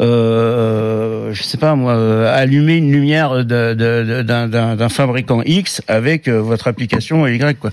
euh, 0.00 1.32
je 1.32 1.42
sais 1.42 1.58
pas 1.58 1.74
moi, 1.76 1.92
euh, 1.92 2.34
allumer 2.34 2.76
une 2.76 2.90
lumière 2.90 3.44
d'un 3.44 4.88
fabricant 4.88 5.42
X 5.42 5.82
avec 5.86 6.28
euh, 6.28 6.40
votre 6.40 6.66
application 6.66 7.26
Y. 7.26 7.58
Quoi. 7.58 7.70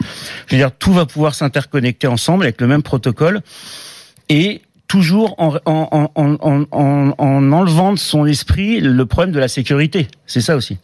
Je 0.47 0.55
veux 0.55 0.61
dire, 0.61 0.71
tout 0.71 0.93
va 0.93 1.05
pouvoir 1.05 1.33
s'interconnecter 1.33 2.07
ensemble 2.07 2.43
avec 2.43 2.61
le 2.61 2.67
même 2.67 2.83
protocole 2.83 3.41
et 4.29 4.61
toujours 4.87 5.35
en, 5.37 5.57
en, 5.65 6.11
en, 6.15 6.65
en 7.17 7.51
enlevant 7.51 7.93
de 7.93 7.97
son 7.97 8.25
esprit 8.25 8.81
le 8.81 9.05
problème 9.05 9.33
de 9.33 9.39
la 9.39 9.47
sécurité. 9.47 10.07
C'est 10.25 10.41
ça 10.41 10.55
aussi 10.55 10.77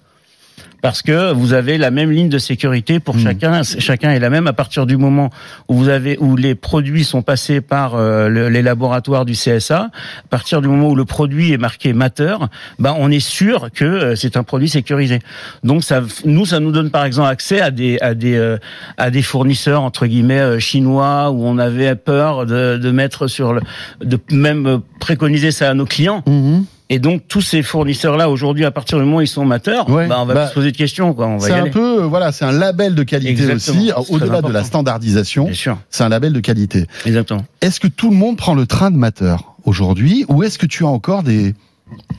parce 0.81 1.01
que 1.01 1.31
vous 1.33 1.53
avez 1.53 1.77
la 1.77 1.91
même 1.91 2.11
ligne 2.11 2.29
de 2.29 2.37
sécurité 2.37 2.99
pour 2.99 3.15
Hmm. 3.15 3.19
chacun. 3.23 3.61
Chacun 3.63 4.11
est 4.11 4.19
la 4.19 4.29
même 4.29 4.47
à 4.47 4.53
partir 4.53 4.85
du 4.85 4.95
moment 4.97 5.29
où 5.67 5.75
vous 5.75 5.89
avez 5.89 6.17
où 6.19 6.35
les 6.35 6.55
produits 6.55 7.03
sont 7.03 7.21
passés 7.21 7.61
par 7.61 7.95
euh, 7.95 8.29
le- 8.29 8.49
les 8.49 8.61
laboratoires 8.61 9.25
du 9.25 9.33
CSA. 9.33 9.89
À 10.25 10.27
partir 10.29 10.61
du 10.61 10.67
moment 10.67 10.89
où 10.89 10.95
le 10.95 11.05
produit 11.05 11.51
est 11.51 11.57
marqué 11.57 11.93
Matter, 11.93 12.35
ben 12.79 12.95
on 12.97 13.09
est 13.11 13.19
sûr 13.19 13.69
que 13.73 13.85
euh, 13.85 14.15
c'est 14.15 14.37
un 14.37 14.43
produit 14.43 14.69
sécurisé. 14.69 15.19
Donc 15.63 15.83
ça, 15.83 16.01
nous, 16.25 16.45
ça 16.45 16.59
nous 16.59 16.71
donne 16.71 16.91
par 16.91 17.05
exemple 17.05 17.29
accès 17.29 17.59
à 17.61 17.71
des 17.71 17.97
à 18.01 18.13
des 18.13 18.35
euh, 18.35 18.57
à 18.97 19.09
des 19.09 19.21
fournisseurs 19.23 19.81
entre 19.81 20.05
guillemets 20.05 20.59
chinois 20.59 21.31
où 21.31 21.43
on 21.45 21.57
avait 21.57 21.95
peur 21.95 22.45
de, 22.45 22.77
de 22.77 22.91
mettre 22.91 23.27
sur 23.27 23.53
le, 23.53 23.61
de 24.03 24.19
même 24.31 24.81
préconiser 24.99 25.51
ça 25.51 25.69
à 25.69 25.73
nos 25.73 25.85
clients. 25.85 26.23
Mhm. 26.27 26.65
Et 26.89 26.99
donc 26.99 27.23
tous 27.27 27.41
ces 27.41 27.63
fournisseurs-là 27.63 28.29
aujourd'hui, 28.29 28.63
à 28.63 28.71
partir 28.71 28.97
du 28.97 29.03
moment 29.03 29.17
où 29.17 29.21
ils 29.21 29.27
sont 29.27 29.41
amateurs, 29.41 29.89
Ouais, 29.89 30.07
bah, 30.07 30.17
on 30.21 30.25
va 30.25 30.33
bah, 30.33 30.47
se 30.47 30.53
poser 30.53 30.71
de 30.71 30.77
questions. 30.77 31.15
C'est 31.39 31.51
un 31.51 31.63
aller. 31.63 31.69
peu, 31.71 32.03
euh, 32.03 32.05
voilà, 32.05 32.31
c'est 32.31 32.45
un 32.45 32.51
label 32.53 32.95
de 32.95 33.03
qualité 33.03 33.31
Exactement. 33.31 33.81
aussi, 33.99 34.11
au-delà 34.13 34.41
de 34.41 34.51
la 34.51 34.63
standardisation. 34.63 35.45
Bien 35.45 35.53
sûr, 35.53 35.77
C'est 35.89 36.03
un 36.03 36.09
label 36.09 36.31
de 36.33 36.39
qualité. 36.39 36.85
exactement. 37.05 37.45
Est-ce 37.61 37.79
que 37.81 37.87
tout 37.87 38.09
le 38.09 38.15
monde 38.15 38.37
prend 38.37 38.53
le 38.53 38.65
train 38.65 38.89
de 38.91 38.95
Matter 38.97 39.35
aujourd'hui, 39.65 40.25
ou 40.29 40.43
est-ce 40.43 40.57
que 40.57 40.65
tu 40.65 40.85
as 40.85 40.87
encore 40.87 41.23
des, 41.23 41.55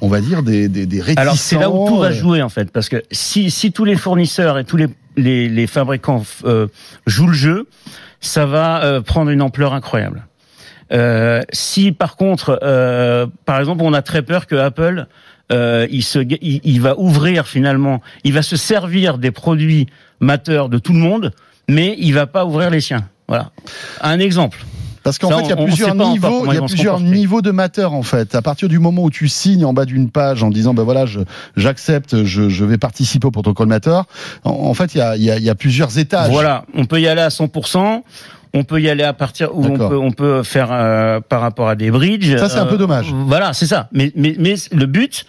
on 0.03 0.09
va 0.09 0.21
dire 0.21 0.43
des 0.43 0.69
des, 0.69 0.85
des 0.85 1.01
réticents 1.01 1.23
Alors 1.23 1.37
c'est 1.37 1.59
là 1.59 1.71
où 1.71 1.87
tout 1.89 1.99
va 1.99 2.09
euh, 2.09 2.13
jouer 2.13 2.43
en 2.43 2.51
fait, 2.51 2.71
parce 2.71 2.91
que 2.91 3.03
si 3.11 3.51
si 3.51 3.73
tous 3.73 3.85
les 3.87 3.97
fournisseurs 3.97 4.59
et 4.59 4.65
tous 4.65 4.77
les 4.77 4.89
les, 5.17 5.49
les 5.49 5.67
fabricants 5.67 6.23
euh, 6.45 6.69
jouent 7.07 7.27
le 7.29 7.33
jeu, 7.33 7.67
ça 8.21 8.45
va 8.47 8.85
euh, 8.85 9.01
prendre 9.01 9.31
une 9.31 9.43
ampleur 9.43 9.73
incroyable. 9.73 10.28
Euh, 10.93 11.43
si 11.53 11.93
par 11.93 12.17
contre, 12.17 12.59
euh, 12.63 13.27
par 13.45 13.59
exemple, 13.61 13.83
on 13.85 13.93
a 13.93 14.03
très 14.03 14.23
peur 14.23 14.47
que 14.47 14.57
Apple 14.57 15.07
euh, 15.51 15.87
il, 15.91 16.03
se, 16.03 16.19
il, 16.19 16.61
il, 16.63 16.81
va 16.81 16.99
ouvrir 16.99 17.47
finalement, 17.47 18.03
il 18.25 18.33
va 18.35 18.43
se 18.43 18.57
servir 18.57 19.19
des 19.19 19.31
produits 19.31 19.87
mateurs 20.21 20.69
de 20.69 20.79
tout 20.79 20.93
le 20.93 20.99
monde, 20.99 21.33
mais 21.69 21.95
il 21.99 22.13
va 22.13 22.27
pas 22.27 22.45
ouvrir 22.45 22.71
les 22.71 22.81
siens. 22.81 23.09
Voilà. 23.29 23.51
Un 24.03 24.19
exemple. 24.19 24.65
Parce 25.03 25.19
qu'en 25.19 25.31
fait, 25.31 25.45
il 25.45 25.49
y 25.49 25.53
a 25.53 25.57
plusieurs 25.57 25.95
niveaux, 25.95 26.45
il 26.47 26.55
y 26.55 26.59
a 26.59 26.63
plusieurs 26.63 27.01
niveaux 27.01 27.41
de 27.41 27.51
mateur 27.51 27.95
en 27.95 28.03
fait. 28.03 28.35
À 28.35 28.43
partir 28.43 28.69
du 28.69 28.79
moment 28.79 29.05
où 29.05 29.11
tu 29.11 29.29
signes 29.29 29.65
en 29.65 29.73
bas 29.73 29.87
d'une 29.87 30.11
page 30.11 30.43
en 30.43 30.51
disant 30.51 30.75
ben 30.75 30.83
voilà, 30.83 31.07
j'accepte, 31.57 32.25
je, 32.25 32.51
je, 32.51 32.65
vais 32.67 32.77
participer 32.77 33.27
au 33.27 33.31
protocole 33.31 33.69
mateur. 33.69 34.05
En, 34.45 34.51
en 34.51 34.75
fait, 34.75 34.95
il 34.95 34.99
y 34.99 35.01
a, 35.01 35.17
il 35.17 35.23
y, 35.23 35.31
a, 35.31 35.39
il 35.39 35.45
y 35.45 35.49
a 35.49 35.55
plusieurs 35.55 35.97
étages. 35.97 36.31
Voilà, 36.31 36.65
on 36.75 36.85
peut 36.85 37.01
y 37.01 37.09
aller 37.09 37.23
à 37.23 37.29
100%. 37.29 38.03
On 38.55 38.65
peut 38.65 38.81
y 38.81 38.89
aller 38.89 39.05
à 39.05 39.13
partir 39.13 39.55
où 39.55 39.65
on 39.65 39.77
peut, 39.77 39.99
on 39.99 40.11
peut 40.11 40.43
faire 40.43 40.69
euh, 40.71 41.21
par 41.21 41.41
rapport 41.41 41.69
à 41.69 41.77
des 41.77 41.91
bridges. 41.91 42.37
Ça, 42.37 42.49
c'est 42.49 42.59
un 42.59 42.67
peu 42.67 42.79
dommage. 42.79 43.13
Euh, 43.13 43.25
voilà, 43.27 43.53
c'est 43.53 43.67
ça. 43.67 43.89
Mais, 43.93 44.13
mais, 44.17 44.35
mais 44.39 44.55
le 44.73 44.87
but, 44.87 45.27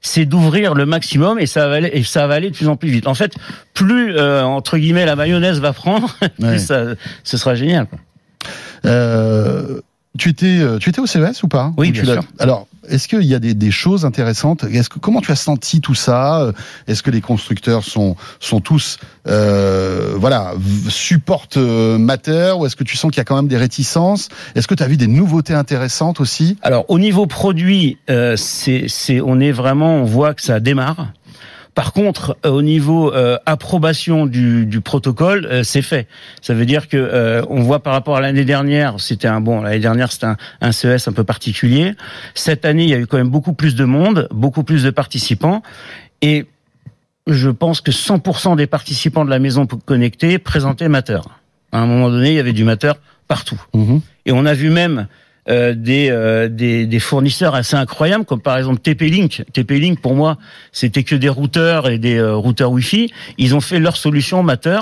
c'est 0.00 0.24
d'ouvrir 0.24 0.74
le 0.74 0.84
maximum 0.84 1.38
et 1.38 1.46
ça 1.46 1.68
va 1.68 1.76
aller 1.76 1.90
et 1.92 2.02
ça 2.02 2.26
va 2.26 2.34
aller 2.34 2.50
de 2.50 2.56
plus 2.56 2.68
en 2.68 2.76
plus 2.76 2.88
vite. 2.88 3.06
En 3.06 3.14
fait, 3.14 3.34
plus 3.72 4.16
euh, 4.16 4.42
entre 4.42 4.76
guillemets 4.78 5.06
la 5.06 5.16
mayonnaise 5.16 5.60
va 5.60 5.72
prendre, 5.72 6.16
plus 6.40 6.58
ça, 6.58 6.84
ce 7.24 7.36
sera 7.36 7.54
génial. 7.54 7.86
Quoi. 7.86 7.98
Euh, 8.84 9.80
tu 10.18 10.28
étais, 10.28 10.58
euh, 10.58 10.78
tu 10.78 10.90
étais 10.90 11.00
au 11.00 11.06
CES 11.06 11.42
ou 11.42 11.48
pas? 11.48 11.72
Oui, 11.76 11.90
bien 11.90 12.04
sûr. 12.04 12.22
Alors, 12.38 12.66
est-ce 12.88 13.08
qu'il 13.08 13.22
y 13.22 13.34
a 13.34 13.38
des, 13.38 13.54
des 13.54 13.70
choses 13.70 14.04
intéressantes? 14.04 14.64
Est-ce 14.64 14.88
que 14.88 14.98
comment 14.98 15.20
tu 15.20 15.32
as 15.32 15.36
senti 15.36 15.80
tout 15.80 15.94
ça? 15.94 16.52
Est-ce 16.86 17.02
que 17.02 17.10
les 17.10 17.20
constructeurs 17.20 17.84
sont 17.84 18.16
sont 18.40 18.60
tous 18.60 18.98
euh, 19.28 20.14
voilà 20.16 20.52
supportent 20.88 21.56
euh, 21.56 21.96
Matter 21.96 22.54
ou 22.58 22.66
est-ce 22.66 22.76
que 22.76 22.84
tu 22.84 22.96
sens 22.96 23.10
qu'il 23.10 23.18
y 23.18 23.20
a 23.20 23.24
quand 23.24 23.36
même 23.36 23.48
des 23.48 23.56
réticences? 23.56 24.28
Est-ce 24.54 24.66
que 24.66 24.74
tu 24.74 24.82
as 24.82 24.88
vu 24.88 24.96
des 24.96 25.06
nouveautés 25.06 25.54
intéressantes 25.54 26.20
aussi? 26.20 26.56
Alors, 26.62 26.84
au 26.88 26.98
niveau 26.98 27.26
produit, 27.26 27.98
euh, 28.10 28.36
c'est 28.36 28.86
c'est 28.88 29.20
on 29.20 29.38
est 29.38 29.52
vraiment 29.52 29.96
on 29.96 30.04
voit 30.04 30.34
que 30.34 30.42
ça 30.42 30.60
démarre. 30.60 31.12
Par 31.74 31.92
contre, 31.92 32.36
euh, 32.44 32.50
au 32.50 32.62
niveau 32.62 33.12
euh, 33.14 33.38
approbation 33.46 34.26
du, 34.26 34.66
du 34.66 34.80
protocole, 34.80 35.46
euh, 35.46 35.62
c'est 35.62 35.82
fait. 35.82 36.06
Ça 36.42 36.52
veut 36.52 36.66
dire 36.66 36.88
que 36.88 36.96
euh, 36.96 37.42
on 37.48 37.62
voit 37.62 37.82
par 37.82 37.94
rapport 37.94 38.16
à 38.16 38.20
l'année 38.20 38.44
dernière, 38.44 39.00
c'était 39.00 39.28
un 39.28 39.40
bon. 39.40 39.62
L'année 39.62 39.78
dernière, 39.78 40.12
c'était 40.12 40.26
un, 40.26 40.36
un, 40.60 40.72
CES 40.72 41.08
un 41.08 41.12
peu 41.12 41.24
particulier. 41.24 41.94
Cette 42.34 42.64
année, 42.64 42.84
il 42.84 42.90
y 42.90 42.94
a 42.94 42.98
eu 42.98 43.06
quand 43.06 43.16
même 43.16 43.30
beaucoup 43.30 43.54
plus 43.54 43.74
de 43.74 43.84
monde, 43.84 44.28
beaucoup 44.30 44.64
plus 44.64 44.84
de 44.84 44.90
participants, 44.90 45.62
et 46.20 46.46
je 47.26 47.48
pense 47.48 47.80
que 47.80 47.90
100% 47.90 48.56
des 48.56 48.66
participants 48.66 49.24
de 49.24 49.30
la 49.30 49.38
maison 49.38 49.66
connectée 49.66 50.38
présentaient 50.38 50.88
Matter. 50.88 51.20
À 51.70 51.78
un 51.78 51.86
moment 51.86 52.10
donné, 52.10 52.30
il 52.30 52.34
y 52.34 52.40
avait 52.40 52.52
du 52.52 52.64
Matter 52.64 52.92
partout. 53.28 53.60
Mmh. 53.72 53.98
Et 54.26 54.32
on 54.32 54.44
a 54.44 54.54
vu 54.54 54.70
même 54.70 55.06
euh, 55.48 55.74
des, 55.74 56.08
euh, 56.10 56.48
des, 56.48 56.86
des 56.86 56.98
fournisseurs 57.00 57.54
assez 57.56 57.74
incroyables 57.74 58.24
comme 58.24 58.40
par 58.40 58.56
exemple 58.58 58.80
TP-Link. 58.80 59.44
TP-Link 59.52 60.00
pour 60.00 60.14
moi 60.14 60.38
c'était 60.70 61.02
que 61.02 61.16
des 61.16 61.28
routeurs 61.28 61.88
et 61.88 61.98
des 61.98 62.16
euh, 62.16 62.34
routeurs 62.36 62.70
Wi-Fi. 62.70 63.12
Ils 63.38 63.54
ont 63.56 63.60
fait 63.60 63.80
leur 63.80 63.96
solution 63.96 64.42
Matter, 64.42 64.78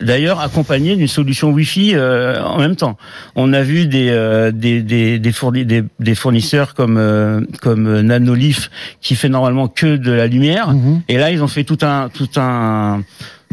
d'ailleurs 0.00 0.40
accompagnée 0.40 0.94
d'une 0.96 1.08
solution 1.08 1.50
Wi-Fi 1.50 1.92
euh, 1.94 2.40
en 2.44 2.58
même 2.58 2.76
temps. 2.76 2.96
On 3.34 3.52
a 3.52 3.62
vu 3.62 3.86
des 3.86 4.08
euh, 4.10 4.52
des, 4.52 4.82
des, 4.82 5.18
des, 5.18 5.32
fourni 5.32 5.64
des, 5.66 6.14
fournisseurs 6.14 6.74
comme 6.74 6.96
euh, 6.96 7.40
comme 7.60 8.00
Nanolith 8.02 8.70
qui 9.00 9.16
fait 9.16 9.28
normalement 9.28 9.68
que 9.68 9.96
de 9.96 10.12
la 10.12 10.26
lumière 10.28 10.72
Mhm. 10.72 11.02
et 11.08 11.18
là 11.18 11.30
ils 11.30 11.42
ont 11.42 11.48
fait 11.48 11.64
tout 11.64 11.78
un 11.82 12.08
tout 12.08 12.28
un 12.36 13.02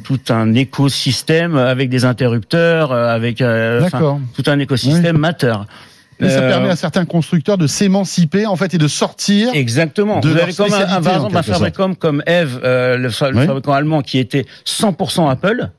tout 0.04 0.20
un 0.30 0.54
écosystème 0.56 1.58
avec 1.58 1.90
des 1.90 2.06
interrupteurs, 2.06 2.92
avec 2.92 3.42
euh, 3.42 3.88
tout 4.36 4.44
un 4.48 4.60
écosystème 4.60 5.18
Matter. 5.18 5.56
Mais 6.22 6.30
ça 6.30 6.40
Euh, 6.42 6.50
permet 6.50 6.70
à 6.70 6.76
certains 6.76 7.06
constructeurs 7.06 7.58
de 7.58 7.68
s'émanciper 7.68 8.46
en 8.46 8.56
fait 8.56 8.74
et 8.74 8.78
de 8.78 8.88
sortir. 8.88 9.50
Exactement. 9.54 10.20
de 10.20 10.30
Vous 10.30 10.38
avez 10.38 10.54
comme 10.54 10.74
un, 10.74 11.02
par 11.02 11.16
exemple 11.16 11.38
un 11.38 11.42
fabricant 11.44 11.94
comme 11.96 12.24
Eve, 12.28 12.60
euh, 12.64 12.96
le, 12.98 13.10
le 13.32 13.38
Oui. 13.38 13.46
fabricant 13.46 13.74
allemand 13.74 14.02
qui 14.02 14.18
était 14.20 14.46
100% 14.66 15.30
Apple. 15.30 15.70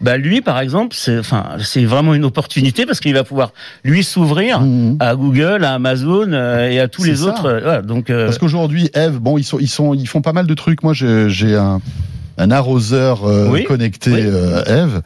Bah 0.00 0.16
lui, 0.16 0.40
par 0.40 0.58
exemple, 0.58 0.96
c'est 0.98 1.16
enfin 1.18 1.50
c'est 1.60 1.84
vraiment 1.84 2.12
une 2.14 2.24
opportunité 2.24 2.86
parce 2.86 2.98
qu'il 2.98 3.14
va 3.14 3.22
pouvoir 3.22 3.52
lui 3.84 4.02
s'ouvrir 4.02 4.60
Mhm. 4.60 4.96
à 4.98 5.14
Google, 5.14 5.64
à 5.64 5.74
Amazon 5.74 6.32
euh, 6.32 6.68
et 6.68 6.80
à 6.80 6.88
tous 6.88 7.04
les 7.04 7.16
ça. 7.16 7.26
autres. 7.26 7.46
euh, 7.46 7.60
voilà, 7.62 7.82
donc 7.82 8.10
euh, 8.10 8.24
Parce 8.26 8.38
qu'aujourd'hui, 8.38 8.90
Eve, 8.94 9.18
bon, 9.20 9.38
ils 9.38 9.44
sont, 9.44 9.58
ils 9.60 9.68
sont, 9.68 9.94
ils 9.94 10.08
font 10.08 10.22
pas 10.22 10.32
mal 10.32 10.46
de 10.46 10.54
trucs. 10.54 10.82
Moi, 10.82 10.92
j'ai 10.92 11.30
j'ai 11.30 11.54
un, 11.56 11.80
un 12.36 12.50
arroseur 12.50 13.24
euh, 13.24 13.48
Oui, 13.48 13.62
connecté 13.64 14.10
oui. 14.10 14.20
euh, 14.24 14.64
Eve 14.84 15.02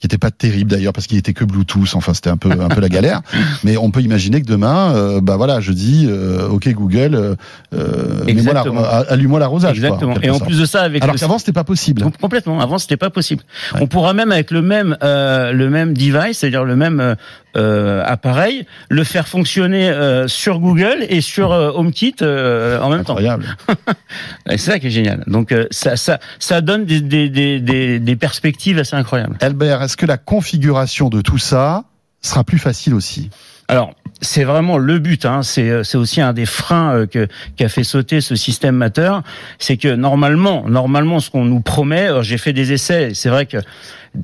qui 0.00 0.06
était 0.06 0.18
pas 0.18 0.30
terrible 0.30 0.70
d'ailleurs 0.70 0.92
parce 0.92 1.06
qu'il 1.08 1.18
était 1.18 1.32
que 1.32 1.44
Bluetooth. 1.44 1.94
Enfin, 1.94 2.14
c'était 2.14 2.30
un 2.30 2.36
peu, 2.36 2.50
un 2.52 2.68
peu 2.68 2.80
la 2.80 2.88
galère. 2.88 3.20
Mais 3.64 3.76
on 3.76 3.90
peut 3.90 4.00
imaginer 4.00 4.40
que 4.40 4.46
demain, 4.46 4.94
euh, 4.94 5.20
bah 5.20 5.36
voilà, 5.36 5.60
je 5.60 5.72
dis, 5.72 6.06
euh, 6.08 6.48
ok 6.48 6.68
Google, 6.72 7.14
euh, 7.16 7.34
euh, 7.74 8.24
Exactement. 8.26 8.82
allume-moi 8.84 9.40
l'arrosage. 9.40 9.78
quoi, 9.80 9.88
exactement. 9.88 10.14
et 10.22 10.30
en 10.30 10.34
sorte. 10.34 10.46
plus 10.48 10.60
de 10.60 10.66
ça, 10.66 10.82
avec 10.82 11.02
alors 11.02 11.14
le 11.14 11.18
qu'avant, 11.20 11.38
c'était 11.38 11.52
pas 11.52 11.64
possible. 11.64 12.02
Com- 12.02 12.12
Complètement. 12.20 12.60
Avant, 12.60 12.78
c'était 12.78 12.96
pas 12.96 13.10
possible. 13.10 13.42
Ouais. 13.74 13.80
On 13.82 13.86
pourra 13.88 14.12
même 14.14 14.30
avec 14.30 14.50
le 14.52 14.62
même 14.62 14.96
euh, 15.02 15.52
le 15.52 15.68
même 15.68 15.94
device, 15.94 16.38
c'est-à-dire 16.38 16.64
le 16.64 16.76
même 16.76 17.16
euh, 17.56 18.02
appareil, 18.04 18.66
le 18.88 19.04
faire 19.04 19.26
fonctionner 19.28 19.88
euh, 19.88 20.28
sur 20.28 20.58
Google 20.60 21.06
et 21.08 21.20
sur 21.20 21.52
euh, 21.52 21.70
HomeKit 21.72 22.16
euh, 22.22 22.80
en 22.80 22.90
même 22.90 23.04
temps. 23.04 23.14
Incroyable. 23.14 23.56
Et 24.50 24.58
c'est 24.58 24.72
ça 24.72 24.78
qui 24.78 24.88
est 24.88 24.90
génial. 24.90 25.24
Donc 25.26 25.52
euh, 25.52 25.66
ça 25.70 25.96
ça 25.96 26.18
ça 26.38 26.60
donne 26.60 26.84
des 26.84 27.00
des 27.00 27.28
des 27.28 27.60
des, 27.60 27.98
des 27.98 28.16
perspectives 28.16 28.78
assez 28.78 28.96
incroyables. 28.96 29.36
Albert, 29.40 29.82
est-ce 29.82 29.96
que 29.96 30.06
la 30.06 30.18
configuration 30.18 31.08
de 31.08 31.20
tout 31.20 31.38
ça 31.38 31.84
sera 32.20 32.44
plus 32.44 32.58
facile 32.58 32.94
aussi? 32.94 33.30
Alors, 33.68 33.92
c'est 34.20 34.44
vraiment 34.44 34.78
le 34.78 34.98
but. 34.98 35.26
Hein. 35.26 35.42
C'est 35.42 35.68
euh, 35.68 35.84
c'est 35.84 35.98
aussi 35.98 36.20
un 36.20 36.32
des 36.32 36.46
freins 36.46 36.94
euh, 36.94 37.06
que 37.06 37.28
qui 37.56 37.64
a 37.64 37.68
fait 37.68 37.84
sauter 37.84 38.20
ce 38.20 38.34
système 38.34 38.76
Matter, 38.76 39.12
c'est 39.58 39.76
que 39.76 39.94
normalement, 39.94 40.64
normalement, 40.68 41.20
ce 41.20 41.30
qu'on 41.30 41.44
nous 41.44 41.60
promet, 41.60 42.06
alors, 42.06 42.22
j'ai 42.22 42.38
fait 42.38 42.52
des 42.52 42.72
essais. 42.72 43.12
C'est 43.14 43.28
vrai 43.28 43.46
que 43.46 43.58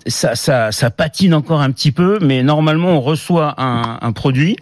ça, 0.07 0.35
ça 0.35 0.73
ça 0.73 0.91
patine 0.91 1.35
encore 1.35 1.61
un 1.61 1.71
petit 1.71 1.93
peu, 1.93 2.19
mais 2.21 2.43
normalement, 2.43 2.91
on 2.91 3.01
reçoit 3.01 3.55
un, 3.59 3.99
un 4.01 4.13
produit. 4.13 4.57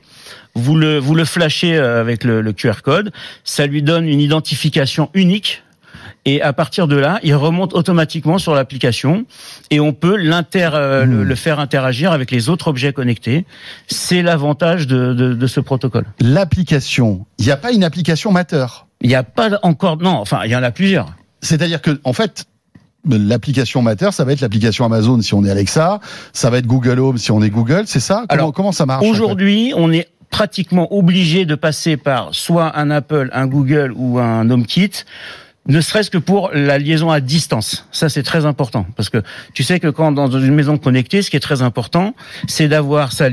Vous 0.55 0.77
le 0.77 0.99
vous 0.99 1.15
le 1.15 1.25
flashez 1.25 1.77
euh, 1.77 2.01
avec 2.01 2.25
le, 2.25 2.43
le 2.43 2.53
QR 2.53 2.83
code, 2.83 3.13
ça 3.45 3.67
lui 3.67 3.83
donne 3.83 4.07
une 4.07 4.21
identification 4.21 5.11
unique. 5.15 5.63
Et 6.25 6.41
à 6.41 6.53
partir 6.53 6.87
de 6.87 6.97
là, 6.97 7.19
il 7.25 7.35
remonte 7.35 7.75
automatiquement 7.75 8.39
sur 8.39 8.55
l'application 8.55 9.25
et 9.71 9.81
on 9.81 9.93
peut 9.93 10.17
l'inter, 10.17 10.71
euh, 10.75 11.05
le, 11.05 11.17
Mmh. 11.17 11.23
le 11.23 11.35
faire 11.35 11.59
interagir 11.59 12.13
avec 12.13 12.31
les 12.31 12.49
autres 12.49 12.69
objets 12.69 12.93
connectés. 12.93 13.45
C'est 13.89 14.23
l'avantage 14.23 14.87
de, 14.87 15.15
de, 15.15 15.35
de 15.35 15.47
ce 15.49 15.59
protocole. 15.61 16.05
L'application, 16.21 17.27
il 17.39 17.47
n'y 17.47 17.51
a 17.51 17.57
pas 17.57 17.73
une 17.73 17.83
application 17.83 18.31
Matter. 18.31 18.67
Il 19.01 19.09
n'y 19.09 19.17
a 19.17 19.25
pas 19.25 19.59
encore, 19.63 19.97
non, 19.99 20.11
enfin, 20.13 20.43
il 20.45 20.51
y 20.53 20.57
en 20.57 20.63
a 20.63 20.71
plusieurs. 20.71 21.13
C'est-à-dire 21.41 21.83
que, 21.83 22.01
en 22.05 22.13
fait, 22.13 22.45
l'application 23.09 23.83
Matter, 23.83 24.13
ça 24.13 24.25
va 24.25 24.33
être 24.33 24.41
l'application 24.43 24.85
Amazon 24.85 25.21
si 25.23 25.35
on 25.35 25.45
est 25.45 25.51
Alexa, 25.51 25.99
ça 26.33 26.51
va 26.51 26.59
être 26.59 26.67
Google 26.69 27.01
Home 27.01 27.19
si 27.19 27.33
on 27.33 27.43
est 27.43 27.51
Google, 27.51 27.83
c'est 27.87 27.99
ça? 27.99 28.15
Comment, 28.15 28.27
Alors, 28.29 28.53
comment 28.53 28.73
ça 28.73 28.87
marche 28.87 29.03
en 29.03 29.07
fait? 29.07 29.11
Aujourd'hui, 29.11 29.73
on 29.77 29.91
est 29.93 30.09
pratiquement 30.31 30.95
obligé 30.95 31.45
de 31.47 31.57
passer 31.57 31.97
par 31.97 32.29
soit 32.33 32.79
un 32.79 32.91
Apple, 32.91 33.29
un 33.33 33.49
Google 33.49 33.93
ou 33.97 34.21
un 34.21 34.49
HomeKit. 34.49 35.05
Ne 35.69 35.81
serait-ce 35.81 36.11
que 36.11 36.19
pour 36.19 36.51
la 36.53 36.77
liaison 36.79 37.11
à 37.11 37.21
distance. 37.21 37.87
Ça, 37.93 38.09
c'est 38.09 38.25
très 38.25 38.47
important. 38.47 38.85
Parce 38.97 39.11
que 39.11 39.23
tu 39.55 39.63
sais 39.63 39.79
que 39.79 39.87
quand 39.87 40.11
dans 40.11 40.29
une 40.29 40.55
maison 40.55 40.77
connectée, 40.77 41.23
ce 41.23 41.31
qui 41.31 41.37
est 41.37 41.41
très 41.41 41.63
important, 41.63 42.17
c'est 42.49 42.67
d'avoir 42.67 43.13
sa, 43.13 43.29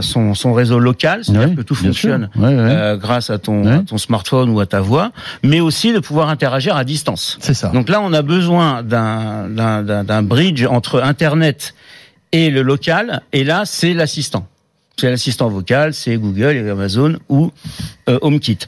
son, 0.00 0.32
son 0.34 0.52
réseau 0.54 0.78
local, 0.78 1.24
c'est-à-dire 1.24 1.50
Oui, 1.50 1.56
que 1.56 1.60
tout 1.60 1.74
fonctionne 1.74 2.30
sûr. 2.32 2.42
Ouais, 2.42 2.48
ouais. 2.48 2.54
euh, 2.58 2.96
grâce 2.96 3.28
à 3.28 3.36
ton, 3.38 3.64
Ouais. 3.66 3.72
à 3.74 3.78
ton 3.80 3.98
smartphone 3.98 4.48
ou 4.48 4.60
à 4.60 4.66
ta 4.66 4.80
voix, 4.80 5.12
mais 5.42 5.60
aussi 5.60 5.92
de 5.92 5.98
pouvoir 5.98 6.30
interagir 6.30 6.74
à 6.74 6.84
distance. 6.84 7.36
C'est 7.42 7.52
ça. 7.54 7.68
Donc 7.68 7.90
là, 7.90 8.00
on 8.00 8.14
a 8.14 8.22
besoin 8.22 8.82
d'un 8.82 10.22
bridge 10.22 10.64
entre 10.64 11.02
Internet 11.02 11.74
et 12.32 12.48
le 12.48 12.62
local, 12.62 13.20
et 13.34 13.44
là, 13.44 13.64
c'est 13.66 13.92
l'assistant. 13.92 14.46
C'est 14.98 15.08
l'assistant 15.10 15.48
vocal, 15.48 15.94
c'est 15.94 16.16
Google 16.16 16.54
et 16.56 16.68
Amazon 16.68 17.16
ou 17.30 17.50
euh, 18.10 18.18
HomeKit. 18.20 18.58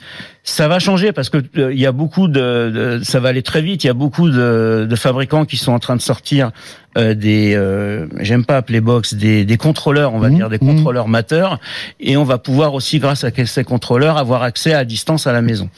Ça 0.42 0.68
va 0.68 0.78
changer 0.78 1.12
parce 1.12 1.28
que 1.28 1.38
euh, 1.58 1.72
il 1.72 1.78
y 1.78 1.86
a 1.86 1.92
beaucoup 1.92 2.28
de, 2.28 2.98
de- 2.98 3.04
ça 3.04 3.20
va 3.20 3.28
aller 3.28 3.42
très 3.42 3.60
vite. 3.60 3.84
Il 3.84 3.88
y 3.88 3.90
a 3.90 3.94
beaucoup 3.94 4.30
de, 4.30 4.86
de 4.88 4.96
fabricants 4.96 5.44
qui 5.44 5.58
sont 5.58 5.72
en 5.72 5.78
train 5.78 5.96
de 5.96 6.00
sortir 6.02 6.50
euh, 6.96 7.14
des, 7.14 7.54
euh, 7.54 8.06
j'aime 8.20 8.44
pas 8.46 8.56
appeler 8.56 8.80
box, 8.80 9.14
des, 9.14 9.44
des 9.44 9.56
contrôleurs, 9.58 10.14
on 10.14 10.18
va 10.18 10.30
Mhm, 10.30 10.36
dire 10.36 10.48
des 10.50 10.58
mhm. 10.60 10.76
contrôleurs 10.76 11.08
mateurs, 11.08 11.60
et 12.00 12.16
on 12.16 12.24
va 12.24 12.38
pouvoir 12.38 12.72
aussi, 12.74 12.98
grâce 13.00 13.22
à 13.24 13.30
ces 13.44 13.64
contrôleurs, 13.64 14.16
avoir 14.16 14.42
accès 14.42 14.72
à 14.72 14.84
distance 14.84 15.26
à 15.26 15.32
la 15.32 15.42
maison. 15.42 15.68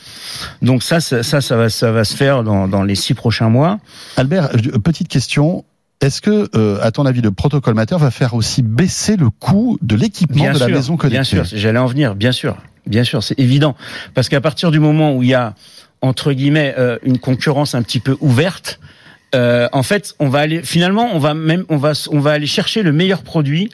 Donc 0.63 0.83
ça, 0.85 1.01
ça, 1.01 1.23
ça, 1.25 1.41
ça 1.41 1.57
va, 1.57 1.69
ça 1.71 1.91
va 1.91 2.05
se 2.05 2.15
faire 2.17 2.45
dans, 2.45 2.69
dans 2.69 2.83
les 2.85 2.95
six 2.95 3.15
prochains 3.15 3.49
mois. 3.49 3.79
Albert, 4.17 4.51
petite 4.85 5.09
question. 5.09 5.65
Est-ce 6.07 6.21
que, 6.21 6.49
euh, 6.55 6.79
à 6.83 6.93
ton 6.93 7.05
avis, 7.05 7.21
le 7.21 7.33
protocole 7.33 7.75
Matter 7.75 7.97
va 7.99 8.13
faire 8.13 8.35
aussi 8.35 8.63
baisser 8.63 9.17
le 9.17 9.29
coût 9.29 9.77
de 9.83 9.97
l'équipement 9.97 10.45
Bien 10.45 10.53
de 10.53 10.61
la 10.61 10.67
sûr, 10.67 10.77
maison 10.77 10.97
connectée 10.97 11.35
Bien 11.35 11.45
sûr, 11.45 11.59
j'allais 11.59 11.81
en 11.81 11.87
venir, 11.87 12.15
bien 12.15 12.31
sûr, 12.31 12.57
bien 12.87 13.03
sûr, 13.03 13.25
c'est 13.25 13.37
évident, 13.41 13.75
parce 14.15 14.29
qu'à 14.29 14.41
partir 14.41 14.71
du 14.71 14.79
moment 14.79 15.17
où 15.17 15.25
il 15.25 15.31
y 15.31 15.35
a 15.35 15.55
entre 16.03 16.33
guillemets 16.33 16.77
euh, 16.79 16.99
une 17.03 17.19
concurrence 17.19 17.75
un 17.75 17.83
petit 17.83 17.99
peu 17.99 18.17
ouverte, 18.21 18.79
euh, 19.35 19.69
en 19.73 19.83
fait, 19.83 20.15
on 20.21 20.29
va 20.29 20.39
aller 20.39 20.63
finalement, 20.63 21.11
on 21.13 21.19
va 21.19 21.35
même, 21.35 21.65
on 21.71 21.77
va, 21.77 21.93
on 22.13 22.21
va 22.21 22.31
aller 22.31 22.47
chercher 22.47 22.85
le 22.85 22.93
meilleur 22.93 23.23
produit 23.23 23.71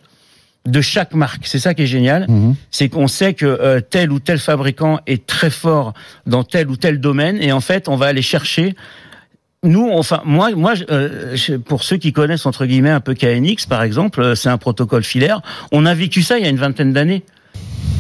de 0.67 0.81
chaque 0.81 1.15
marque. 1.15 1.47
C'est 1.47 1.59
ça 1.59 1.75
qui 1.75 1.83
est 1.83 1.87
génial. 1.87 2.27
Mhm. 2.31 2.55
C'est 2.71 2.89
qu'on 2.89 3.09
sait 3.09 3.35
que 3.35 3.45
euh, 3.45 3.81
tel 3.81 4.11
ou 4.11 4.21
tel 4.21 4.39
fabricant 4.39 5.01
est 5.07 5.27
très 5.27 5.51
fort 5.51 5.93
dans 6.27 6.45
tel 6.45 6.71
ou 6.71 6.77
tel 6.77 6.99
domaine 6.99 7.37
et 7.43 7.53
en 7.53 7.61
fait, 7.61 7.89
on 7.89 7.97
va 7.97 8.07
aller 8.07 8.23
chercher 8.23 8.75
nous, 9.65 9.91
enfin, 9.93 10.23
moi, 10.25 10.51
moi, 10.57 10.75
euh, 10.91 11.37
pour 11.65 11.85
ceux 11.85 11.97
qui 11.97 12.13
connaissent 12.13 12.47
entre 12.47 12.67
guillemets 12.67 12.91
un 12.91 12.99
peu 12.99 13.15
KNX, 13.15 13.67
par 13.69 13.85
exemple, 13.85 14.21
euh, 14.21 14.35
c'est 14.35 14.49
un 14.49 14.59
protocole 14.59 15.05
filaire. 15.05 15.41
On 15.71 15.87
a 15.87 15.95
vécu 15.95 16.23
ça 16.23 16.37
il 16.37 16.43
y 16.43 16.49
a 16.49 16.51
une 16.51 16.57
vingtaine 16.57 16.93
d'années. 16.93 17.23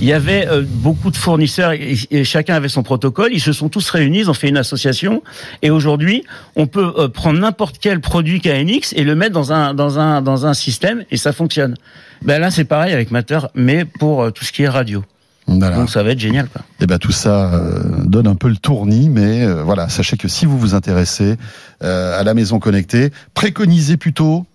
Il 0.00 0.08
y 0.08 0.12
avait 0.12 0.48
euh, 0.48 0.64
beaucoup 0.66 1.12
de 1.12 1.16
fournisseurs 1.16 1.70
et, 1.70 2.24
chacun 2.24 2.56
avait 2.56 2.68
son 2.68 2.82
protocole. 2.82 3.30
Ils 3.32 3.40
se 3.40 3.52
sont 3.52 3.68
tous 3.68 3.88
réunis, 3.90 4.18
ils 4.18 4.30
ont 4.30 4.34
fait 4.34 4.48
une 4.48 4.56
association. 4.56 5.22
Et 5.62 5.70
aujourd'hui, 5.70 6.24
on 6.56 6.66
peut 6.66 6.94
euh, 6.98 7.06
prendre 7.06 7.38
n'importe 7.38 7.76
quel 7.80 8.00
produit 8.00 8.40
KNX 8.40 8.92
et 8.96 9.04
le 9.04 9.14
mettre 9.14 9.32
dans 9.32 9.52
un 9.52 9.72
dans 9.72 10.00
un 10.00 10.20
dans 10.20 10.46
un 10.46 10.54
système 10.54 11.04
et 11.12 11.16
ça 11.16 11.32
fonctionne. 11.32 11.76
Ben 12.22 12.40
là, 12.40 12.50
c'est 12.50 12.64
pareil 12.64 12.92
avec 12.92 13.12
Matter, 13.12 13.38
mais 13.54 13.84
pour 13.84 14.32
tout 14.32 14.44
ce 14.44 14.50
qui 14.50 14.64
est 14.64 14.68
radio. 14.68 15.04
Voilà. 15.46 15.76
Donc 15.76 15.90
ça 15.90 16.02
va 16.02 16.10
être 16.10 16.18
génial. 16.20 16.48
Quoi. 16.48 16.62
Et 16.80 16.86
ben 16.86 16.98
tout 16.98 17.12
ça 17.12 17.52
euh, 17.52 17.80
donne 18.04 18.26
un 18.26 18.36
peu 18.36 18.48
le 18.48 18.56
tournis, 18.56 19.08
mais 19.08 19.42
euh, 19.44 19.62
voilà, 19.62 19.88
sachez 19.88 20.16
que 20.16 20.28
si 20.28 20.46
vous 20.46 20.58
vous 20.58 20.74
intéressez 20.74 21.36
euh, 21.82 22.18
à 22.18 22.22
la 22.22 22.34
maison 22.34 22.58
connectée, 22.60 23.10
préconisez 23.34 23.96
plutôt 23.96 24.46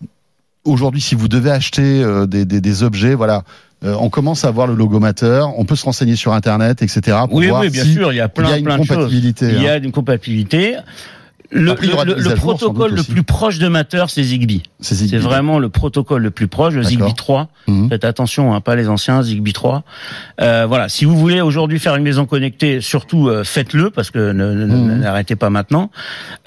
aujourd'hui 0.63 1.01
si 1.01 1.15
vous 1.15 1.27
devez 1.27 1.51
acheter 1.51 2.03
euh, 2.03 2.25
des, 2.25 2.45
des, 2.45 2.61
des 2.61 2.83
objets, 2.83 3.15
voilà. 3.15 3.43
euh, 3.83 3.95
on 3.99 4.09
commence 4.09 4.43
à 4.45 4.51
voir 4.51 4.65
le 4.67 4.75
logo 4.75 4.99
Matter, 4.99 5.43
on 5.57 5.65
peut 5.65 5.75
se 5.75 5.85
renseigner 5.85 6.15
sur 6.15 6.33
internet, 6.33 6.81
etc. 6.81 7.17
Pour 7.29 7.35
Oui, 7.35 7.47
voir 7.47 7.61
oui, 7.61 7.69
bien 7.69 7.83
si 7.83 7.93
sûr, 7.93 8.11
il 8.13 8.15
y 8.15 8.21
a 8.21 8.29
plein, 8.29 8.47
il 8.47 8.51
y 8.51 8.53
a 8.53 8.57
une 8.57 8.65
plein 8.65 8.77
de 8.77 8.83
choses. 8.83 8.95
compatibilité. 8.97 9.47
Il 9.53 9.61
y 9.61 9.67
hein. 9.67 9.73
a 9.73 9.77
une 9.77 9.91
compatibilité. 9.91 10.75
Le, 11.49 11.71
Après, 11.71 11.87
le- 11.87 12.15
le 12.15 12.35
protocole 12.35 12.93
le 12.93 13.03
plus 13.03 13.23
proche 13.23 13.57
de 13.57 13.67
Matter, 13.69 14.03
c'est 14.09 14.23
Zigbee. 14.23 14.63
C'est 14.81 14.95
Zigbee. 14.95 15.11
C'est 15.11 15.17
vraiment 15.17 15.59
le 15.59 15.69
protocole 15.69 16.21
le 16.23 16.31
plus 16.31 16.47
proche, 16.47 16.73
le. 16.73 16.83
Zigbee 16.83 17.13
3. 17.15 17.47
Mhm. 17.67 17.89
Faites 17.89 18.03
attention, 18.03 18.53
hein, 18.53 18.59
pas 18.61 18.75
les 18.75 18.89
anciens, 18.89 19.21
Zigbee 19.23 19.53
3. 19.53 19.83
Euh, 20.41 20.65
voilà, 20.67 20.89
si 20.89 21.05
vous 21.05 21.17
voulez 21.17 21.39
aujourd'hui 21.41 21.79
faire 21.79 21.95
une 21.95 22.03
maison 22.03 22.25
connectée, 22.25 22.81
surtout 22.81 23.29
euh, 23.29 23.43
faites-le 23.45 23.89
parce 23.91 24.11
que 24.11 24.31
ne- 24.33 24.53
ne- 24.53 24.65
Mhm. 24.65 24.99
n'arrêtez 24.99 25.35
pas 25.37 25.49
maintenant. 25.49 25.89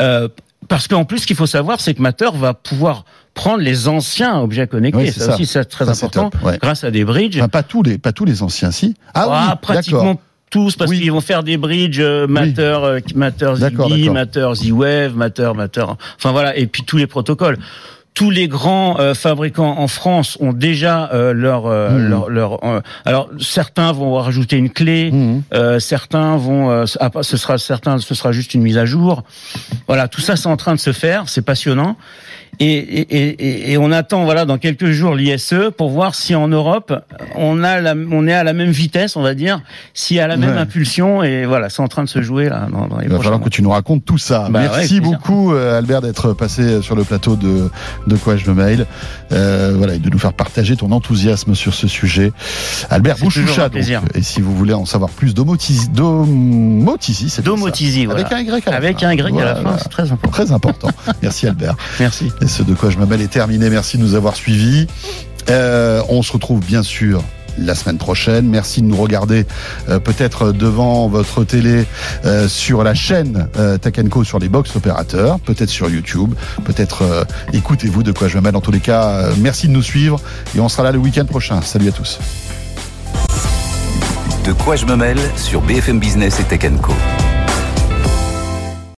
Euh, 0.01 0.29
parce 0.69 0.87
qu'en 0.87 1.05
plus, 1.07 1.21
ce 1.21 1.27
qu'il 1.27 1.37
faut 1.37 1.47
savoir, 1.47 1.81
c'est 1.81 1.95
que 1.95 2.03
Matter 2.03 2.29
va 2.35 2.53
pouvoir 2.55 3.05
prendre 3.33 3.63
les 3.63 3.89
anciens 3.89 4.39
objets 4.41 4.67
connectés. 4.67 4.99
Oui, 4.99 5.11
c'est 5.13 5.21
ça, 5.21 5.27
ça. 5.27 5.35
aussi, 5.35 5.47
c'est 5.47 5.65
très 5.65 5.87
Ça, 5.87 5.93
important. 5.93 6.31
ouais. 6.45 6.59
Grâce 6.61 6.85
à 6.85 6.91
des 6.91 7.05
bridges. 7.05 7.39
Enfin, 7.39 7.49
pas 7.49 7.63
tous 7.63 7.83
les, 7.83 7.97
pas 7.97 8.13
tous 8.13 8.25
les 8.27 8.43
anciens, 8.43 8.71
si. 8.71 8.95
Ah, 9.15 9.23
Ah, 9.23 9.27
oui, 9.27 9.33
d'accord. 9.47 9.61
pratiquement 9.61 10.21
tous 10.51 10.77
parce 10.77 10.91
Oui. 10.91 11.01
qu'ils 11.01 11.13
vont 11.13 11.21
faire 11.21 11.43
des 11.43 11.57
bridges 11.57 12.01
euh, 12.01 12.27
Matter, 12.27 12.79
euh, 12.83 13.01
Matter 13.15 13.53
Zigbee. 13.57 14.11
Matter 14.11 14.51
Z-Wave, 14.55 15.17
Matter, 15.17 15.53
Matter. 15.57 15.85
Enfin 16.17 16.33
voilà, 16.33 16.57
et 16.57 16.67
puis 16.67 16.83
tous 16.83 16.97
les 16.97 17.07
protocoles. 17.07 17.57
Tous 18.13 18.31
les 18.31 18.49
grands 18.49 18.99
euh, 18.99 19.15
fabricants 19.15 19.77
en 19.79 19.87
France 19.89 20.37
ont 20.41 20.53
déjà 20.53 21.09
euh, 21.15 21.33
leur, 21.33 21.67
euh, 21.67 21.91
Mhm. 21.91 22.09
leur, 22.11 22.29
leur 22.29 22.65
euh, 22.65 22.81
alors 23.07 23.31
certains 23.39 23.93
vont 23.93 24.15
rajouter 24.15 24.57
une 24.57 24.69
clé, 24.69 25.11
Mhm. 25.13 25.43
euh, 25.55 25.79
certains 25.79 26.37
vont 26.37 26.71
euh, 26.71 26.85
ah, 27.01 27.11
ce 27.23 27.37
sera 27.37 27.57
certains 27.57 27.99
ce 27.99 28.15
sera 28.15 28.33
juste 28.33 28.53
une 28.55 28.63
mise 28.63 28.77
à 28.79 28.85
jour. 28.85 29.23
Voilà, 29.87 30.09
tout 30.09 30.21
ça 30.21 30.37
c'est 30.37 30.49
en 30.49 30.57
train 30.57 30.75
de 30.75 30.81
se 30.81 30.93
faire, 30.93 31.25
c'est 31.29 31.43
passionnant. 31.43 31.97
Et, 32.59 32.75
et, 32.75 33.17
et, 33.17 33.73
et 33.73 33.79
on 33.79 33.91
attend 33.91 34.25
voilà 34.25 34.45
dans 34.45 34.59
quelques 34.59 34.91
jours 34.91 35.15
l'ISE 35.15 35.55
pour 35.79 35.89
voir 35.89 36.15
si 36.15 36.35
en 36.35 36.49
Europe 36.49 36.93
on 37.37 37.63
a 37.63 37.81
la, 37.81 37.95
on 38.11 38.27
est 38.27 38.35
à 38.35 38.45
la 38.45 38.53
même 38.53 38.71
vitesse, 38.71 39.17
on 39.17 39.23
va 39.23 39.35
dire, 39.35 39.63
y 40.11 40.19
a 40.19 40.27
la 40.27 40.37
même 40.37 40.51
Ouais. 40.57 40.59
impulsion 40.59 41.23
et 41.23 41.47
voilà, 41.47 41.71
c'est 41.71 41.81
en 41.81 41.89
train 41.89 42.03
de 42.05 42.09
se 42.09 42.21
jouer 42.21 42.49
là 42.51 42.67
dans, 42.71 42.87
dans 42.89 42.99
les 42.99 43.05
Il 43.05 43.09
va 43.09 43.15
prochains 43.15 43.23
falloir 43.23 43.39
mois. 43.39 43.45
que 43.49 43.55
tu 43.55 43.63
nous 43.63 43.71
racontes 43.71 44.05
tout 44.05 44.19
ça. 44.19 44.49
Bah 44.51 44.59
ouais, 44.61 44.69
Merci 44.69 45.01
plaisir. 45.01 45.19
beaucoup 45.19 45.53
Albert 45.55 46.03
d'être 46.03 46.33
passé 46.35 46.83
sur 46.83 46.97
le 46.97 47.05
plateau 47.05 47.37
de 47.37 47.71
de 48.07 48.17
quoi 48.17 48.37
je 48.37 48.49
me 48.51 48.55
mail. 48.55 48.87
Euh, 49.33 49.75
voilà, 49.77 49.95
et 49.95 49.99
de 49.99 50.11
nous 50.11 50.19
faire 50.19 50.33
partager 50.33 50.77
ton 50.77 50.91
enthousiasme 50.93 51.55
sur 51.55 51.75
ce 51.75 51.89
sujet. 51.89 52.33
Albert 52.91 53.19
Bouchoucha. 53.19 53.69
Et 54.15 54.23
si 54.23 54.41
vous 54.41 54.55
voulez 54.55 54.75
en 54.75 54.85
savoir 54.87 55.11
plus, 55.11 55.35
Domotizi, 55.35 55.89
Domotizi, 55.91 57.31
c'est. 57.31 57.43
Domotizi, 57.43 58.07
voilà. 58.07 58.21
Avec 58.27 58.33
un 58.33 58.41
Y 58.41 58.67
à 58.67 58.71
la 58.71 58.77
Avec 58.77 59.01
fin. 59.01 59.09
un 59.09 59.13
Y 59.13 59.41
à 59.41 59.45
la 59.45 59.57
fin, 59.57 59.77
c'est 59.79 59.89
très 59.89 60.11
important. 60.13 60.31
Très 60.31 60.53
important. 60.53 60.89
Merci 61.23 61.47
Albert. 61.47 61.77
Merci. 61.99 62.31
Et 62.41 62.47
ce 62.47 62.63
de 62.63 62.75
quoi 62.75 62.91
je 62.91 62.99
me 62.99 63.07
mêle 63.07 63.21
est 63.21 63.29
terminé. 63.29 63.71
Merci 63.71 63.99
de 63.99 64.03
nous 64.03 64.15
avoir 64.15 64.35
suivis. 64.37 64.87
Euh, 65.49 66.03
on 66.09 66.23
se 66.23 66.33
retrouve 66.33 66.61
bien 66.65 66.83
sûr 66.83 67.23
la 67.61 67.75
semaine 67.75 67.99
prochaine. 67.99 68.49
Merci 68.49 68.83
de 68.83 68.87
nous 68.87 68.97
regarder 68.97 69.47
euh, 69.89 69.99
peut-être 69.99 70.53
devant 70.53 71.09
votre 71.09 71.45
télé 71.45 71.87
euh, 72.25 72.49
sur 72.49 72.83
la 72.83 72.95
chaîne 72.95 73.49
euh, 73.59 73.79
sur 74.25 74.39
les 74.39 74.49
box 74.49 74.75
opérateurs, 74.77 75.39
peut-être 75.41 75.69
sur 75.69 75.89
YouTube, 75.89 76.35
peut-être 76.65 77.03
euh, 77.03 77.25
écoutez-vous 77.53 78.03
de 78.03 78.13
quoi 78.13 78.29
je 78.29 78.37
me 78.37 78.43
mêle. 78.43 78.57
En 78.57 78.61
tous 78.61 78.73
les 78.73 78.81
cas, 78.81 79.31
merci 79.39 79.69
de 79.69 79.73
nous 79.73 79.83
suivre 79.83 80.21
et 80.57 80.61
on 80.61 80.69
sera 80.69 80.83
là 80.83 80.93
le 80.93 80.99
week-end 80.99 81.25
prochain. 81.25 81.61
Salut 81.63 81.89
à 81.89 81.93
tous. 81.93 82.19
De 84.45 84.53
quoi 84.53 84.77
je 84.77 84.87
me 84.87 84.97
mêle 84.97 85.19
sur 85.37 85.61
BFM 85.61 85.99
Business 85.99 86.41
et 86.41 86.45
Tech. 86.45 86.61